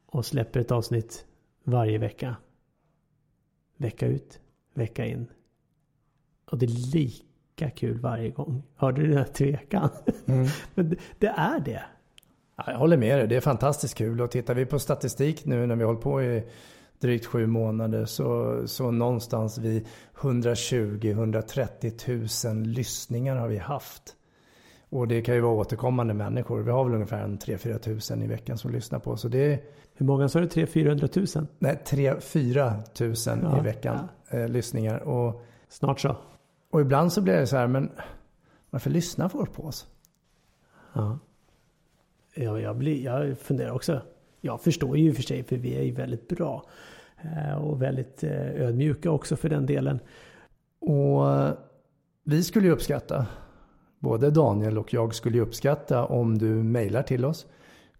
Och 0.05 0.25
släpper 0.25 0.59
ett 0.59 0.71
avsnitt 0.71 1.25
varje 1.63 1.97
vecka. 1.97 2.35
Vecka 3.77 4.07
ut, 4.07 4.39
vecka 4.73 5.05
in. 5.05 5.27
Och 6.51 6.57
det 6.57 6.65
är 6.65 6.93
lika 6.93 7.26
kul 7.65 7.99
varje 7.99 8.29
gång. 8.29 8.63
Hörde 8.75 9.01
du 9.01 9.07
den 9.07 9.17
här 9.17 9.25
tvekan? 9.25 9.89
Mm. 10.25 10.47
Men 10.75 10.97
det, 11.19 11.27
är 11.27 11.59
det. 11.59 11.83
Ja, 12.57 12.63
jag 12.67 12.77
håller 12.77 12.97
med 12.97 13.19
dig. 13.19 13.27
Det 13.27 13.35
är 13.35 13.41
fantastiskt 13.41 13.95
kul. 13.95 14.21
Och 14.21 14.31
tittar 14.31 14.55
vi 14.55 14.65
på 14.65 14.79
statistik 14.79 15.45
nu 15.45 15.65
när 15.65 15.75
vi 15.75 15.83
hållit 15.83 16.01
på 16.01 16.23
i 16.23 16.43
drygt 16.99 17.25
sju 17.25 17.47
månader 17.47 18.05
så, 18.05 18.61
så 18.67 18.91
någonstans 18.91 19.57
vid 19.57 19.87
120-130 20.15 22.55
000 22.55 22.63
lyssningar 22.67 23.35
har 23.35 23.47
vi 23.47 23.57
haft. 23.57 24.13
Och 24.89 25.07
det 25.07 25.21
kan 25.21 25.35
ju 25.35 25.41
vara 25.41 25.53
återkommande 25.53 26.13
människor. 26.13 26.61
Vi 26.61 26.71
har 26.71 26.83
väl 26.83 26.93
ungefär 26.93 27.27
3-4 27.27 27.77
tusen 27.77 28.23
i 28.23 28.27
veckan 28.27 28.57
som 28.57 28.71
lyssnar 28.71 28.99
på. 28.99 29.17
Så 29.17 29.27
det 29.27 29.63
Hur 29.93 30.05
många 30.05 30.29
sa 30.29 30.39
du? 30.39 30.47
300-400 30.47 31.37
000? 31.37 31.47
Nej, 31.59 31.79
3-4 31.85 32.83
tusen 32.83 33.39
ja, 33.43 33.59
i 33.59 33.61
veckan 33.61 34.09
ja. 34.29 34.37
eh, 34.37 34.47
lyssningar. 34.47 34.99
Och, 34.99 35.43
Snart 35.69 35.99
så. 35.99 36.15
Och 36.69 36.81
ibland 36.81 37.13
så 37.13 37.21
blir 37.21 37.33
det 37.33 37.47
så 37.47 37.57
här, 37.57 37.67
men 37.67 37.91
varför 38.69 38.89
lyssnar 38.89 39.29
folk 39.29 39.53
på 39.53 39.63
oss? 39.63 39.87
Ja. 40.93 41.19
Ja, 42.35 42.59
jag, 42.59 42.77
blir, 42.77 43.03
jag 43.03 43.37
funderar 43.37 43.71
också. 43.71 44.01
Jag 44.41 44.61
förstår 44.61 44.97
ju 44.97 45.07
i 45.07 45.11
och 45.11 45.15
för 45.15 45.23
sig, 45.23 45.43
för 45.43 45.57
vi 45.57 45.77
är 45.77 45.83
ju 45.83 45.91
väldigt 45.91 46.27
bra. 46.27 46.63
Eh, 47.21 47.57
och 47.57 47.81
väldigt 47.81 48.23
eh, 48.23 48.61
ödmjuka 48.61 49.11
också 49.11 49.35
för 49.35 49.49
den 49.49 49.65
delen. 49.65 49.99
Och 50.79 51.33
eh, 51.33 51.53
vi 52.23 52.43
skulle 52.43 52.67
ju 52.67 52.73
uppskatta, 52.73 53.25
både 53.99 54.29
Daniel 54.29 54.77
och 54.77 54.93
jag 54.93 55.15
skulle 55.15 55.37
ju 55.37 55.43
uppskatta 55.43 56.05
om 56.05 56.37
du 56.37 56.47
mejlar 56.47 57.03
till 57.03 57.25
oss. 57.25 57.45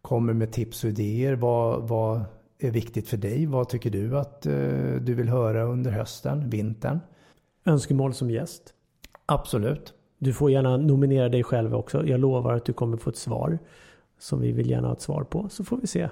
Kommer 0.02 0.34
med 0.34 0.52
tips 0.52 0.84
och 0.84 0.90
idéer. 0.90 1.36
Vad, 1.36 1.88
vad 1.88 2.22
är 2.60 2.72
viktigt 2.72 3.10
för 3.10 3.18
dig? 3.18 3.46
Vad 3.46 3.70
tycker 3.70 3.90
du 3.90 4.18
att 4.18 4.42
du 5.02 5.14
vill 5.14 5.30
höra 5.30 5.64
under 5.64 5.92
hösten, 5.92 6.50
vintern? 6.50 7.00
Önskemål 7.68 8.14
som 8.14 8.32
gäst? 8.32 8.74
Absolut. 9.26 9.94
Du 10.18 10.34
får 10.34 10.52
gärna 10.52 10.78
nominera 10.78 11.30
dig 11.30 11.44
själv 11.44 11.76
också. 11.76 12.06
Jag 12.06 12.20
lovar 12.20 12.54
att 12.54 12.66
du 12.66 12.74
kommer 12.74 12.98
få 12.98 13.10
ett 13.10 13.18
svar 13.18 13.60
som 14.20 14.42
vi 14.42 14.52
vill 14.52 14.70
gärna 14.70 14.88
ha 14.88 14.94
ett 14.94 15.02
svar 15.02 15.24
på. 15.24 15.50
Så 15.50 15.64
får 15.64 15.78
vi 15.78 15.88
se. 15.88 16.10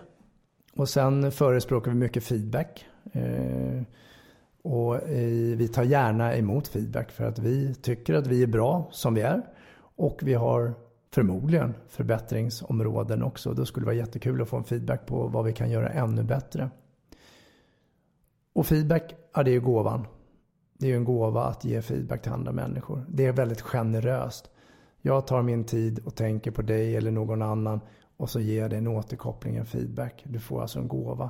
Och 0.75 0.89
sen 0.89 1.31
förespråkar 1.31 1.91
vi 1.91 1.97
mycket 1.97 2.23
feedback. 2.23 2.85
Eh, 3.11 3.81
och 4.61 4.99
vi 5.57 5.69
tar 5.73 5.83
gärna 5.83 6.35
emot 6.35 6.67
feedback 6.67 7.11
för 7.11 7.23
att 7.23 7.39
vi 7.39 7.75
tycker 7.75 8.13
att 8.13 8.27
vi 8.27 8.43
är 8.43 8.47
bra 8.47 8.87
som 8.91 9.13
vi 9.13 9.21
är. 9.21 9.41
Och 9.95 10.19
vi 10.23 10.33
har 10.33 10.73
förmodligen 11.13 11.73
förbättringsområden 11.87 13.23
också. 13.23 13.53
Då 13.53 13.65
skulle 13.65 13.83
det 13.83 13.85
vara 13.85 13.95
jättekul 13.95 14.41
att 14.41 14.49
få 14.49 14.57
en 14.57 14.63
feedback 14.63 15.05
på 15.05 15.27
vad 15.27 15.45
vi 15.45 15.53
kan 15.53 15.69
göra 15.69 15.89
ännu 15.89 16.23
bättre. 16.23 16.69
Och 18.53 18.65
feedback, 18.65 19.15
ja 19.33 19.43
det 19.43 19.55
är 19.55 19.59
gåvan. 19.59 20.07
Det 20.77 20.85
är 20.85 20.89
ju 20.89 20.97
en 20.97 21.03
gåva 21.03 21.43
att 21.43 21.65
ge 21.65 21.81
feedback 21.81 22.21
till 22.21 22.31
andra 22.31 22.51
människor. 22.51 23.05
Det 23.09 23.25
är 23.25 23.33
väldigt 23.33 23.61
generöst. 23.61 24.49
Jag 25.01 25.27
tar 25.27 25.41
min 25.41 25.63
tid 25.63 25.99
och 26.05 26.15
tänker 26.15 26.51
på 26.51 26.61
dig 26.61 26.95
eller 26.95 27.11
någon 27.11 27.41
annan 27.41 27.81
och 28.17 28.29
så 28.29 28.39
ger 28.39 28.61
jag 28.61 28.69
dig 28.69 28.79
en 28.79 28.87
återkoppling, 28.87 29.55
en 29.55 29.65
feedback. 29.65 30.23
Du 30.25 30.39
får 30.39 30.61
alltså 30.61 30.79
en 30.79 30.87
gåva. 30.87 31.29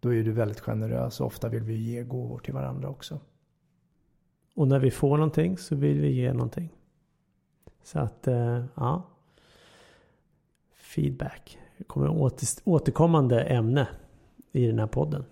Då 0.00 0.14
är 0.14 0.22
du 0.22 0.32
väldigt 0.32 0.60
generös 0.60 1.20
ofta 1.20 1.48
vill 1.48 1.62
vi 1.62 1.74
ge 1.74 2.02
gåvor 2.02 2.38
till 2.38 2.54
varandra 2.54 2.88
också. 2.88 3.20
Och 4.54 4.68
när 4.68 4.78
vi 4.78 4.90
får 4.90 5.16
någonting 5.16 5.58
så 5.58 5.76
vill 5.76 6.00
vi 6.00 6.10
ge 6.10 6.32
någonting. 6.32 6.72
Så 7.82 7.98
att, 7.98 8.26
eh, 8.26 8.64
ja. 8.74 9.02
Feedback. 10.76 11.58
Det 11.78 11.84
kommer 11.84 12.30
återkommande 12.64 13.42
ämne 13.42 13.88
i 14.52 14.66
den 14.66 14.78
här 14.78 14.86
podden. 14.86 15.24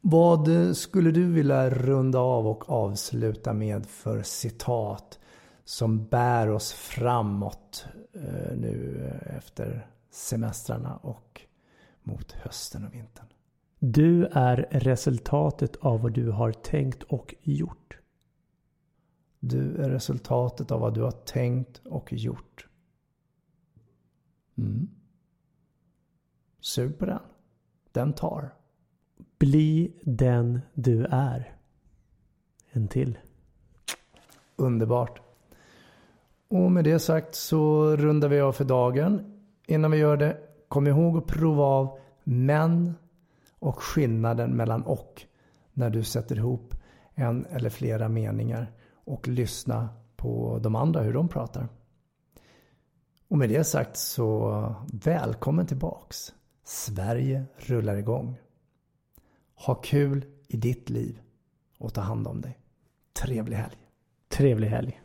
Vad 0.00 0.76
skulle 0.76 1.10
du 1.10 1.32
vilja 1.32 1.70
runda 1.70 2.18
av 2.18 2.46
och 2.46 2.70
avsluta 2.70 3.52
med 3.52 3.86
för 3.86 4.22
citat 4.22 5.18
som 5.64 6.06
bär 6.06 6.50
oss 6.50 6.72
framåt 6.72 7.84
eh, 8.14 8.56
nu 8.56 9.10
efter 9.36 9.86
semestrarna 10.10 10.96
och 10.96 11.40
mot 12.02 12.32
hösten 12.32 12.86
och 12.86 12.94
vintern? 12.94 13.26
Du 13.78 14.26
är 14.26 14.68
resultatet 14.70 15.76
av 15.76 16.00
vad 16.00 16.12
du 16.12 16.30
har 16.30 16.52
tänkt 16.52 17.02
och 17.02 17.34
gjort. 17.42 17.98
Du 19.40 19.76
är 19.76 19.90
resultatet 19.90 20.70
av 20.70 20.80
vad 20.80 20.94
du 20.94 21.02
har 21.02 21.10
tänkt 21.10 21.80
och 21.84 22.12
gjort. 22.12 22.66
Mm. 24.58 24.88
Sug 26.60 26.98
på 26.98 27.06
den. 27.06 27.18
Den 27.92 28.12
tar. 28.12 28.54
Bli 29.38 29.92
den 30.02 30.60
du 30.74 31.04
är. 31.10 31.56
En 32.70 32.88
till. 32.88 33.18
Underbart. 34.56 35.20
Och 36.48 36.72
med 36.72 36.84
det 36.84 36.98
sagt 36.98 37.34
så 37.34 37.96
rundar 37.96 38.28
vi 38.28 38.40
av 38.40 38.52
för 38.52 38.64
dagen. 38.64 39.40
Innan 39.66 39.90
vi 39.90 39.98
gör 39.98 40.16
det, 40.16 40.51
kom 40.72 40.86
ihåg 40.86 41.16
att 41.16 41.26
prova 41.26 41.64
av 41.64 41.98
men 42.24 42.94
och 43.58 43.82
skillnaden 43.82 44.56
mellan 44.56 44.82
och 44.82 45.22
när 45.72 45.90
du 45.90 46.04
sätter 46.04 46.36
ihop 46.36 46.74
en 47.14 47.46
eller 47.46 47.70
flera 47.70 48.08
meningar 48.08 48.72
och 48.94 49.28
lyssna 49.28 49.88
på 50.16 50.58
de 50.62 50.74
andra 50.76 51.00
hur 51.00 51.12
de 51.12 51.28
pratar. 51.28 51.68
Och 53.28 53.38
med 53.38 53.48
det 53.48 53.64
sagt 53.64 53.96
så 53.96 54.74
välkommen 54.92 55.66
tillbaks. 55.66 56.34
Sverige 56.64 57.44
rullar 57.56 57.96
igång. 57.96 58.38
Ha 59.54 59.74
kul 59.74 60.24
i 60.48 60.56
ditt 60.56 60.90
liv 60.90 61.20
och 61.78 61.94
ta 61.94 62.00
hand 62.00 62.26
om 62.26 62.40
dig. 62.40 62.58
Trevlig 63.12 63.56
helg. 63.56 63.76
Trevlig 64.28 64.68
helg. 64.68 65.01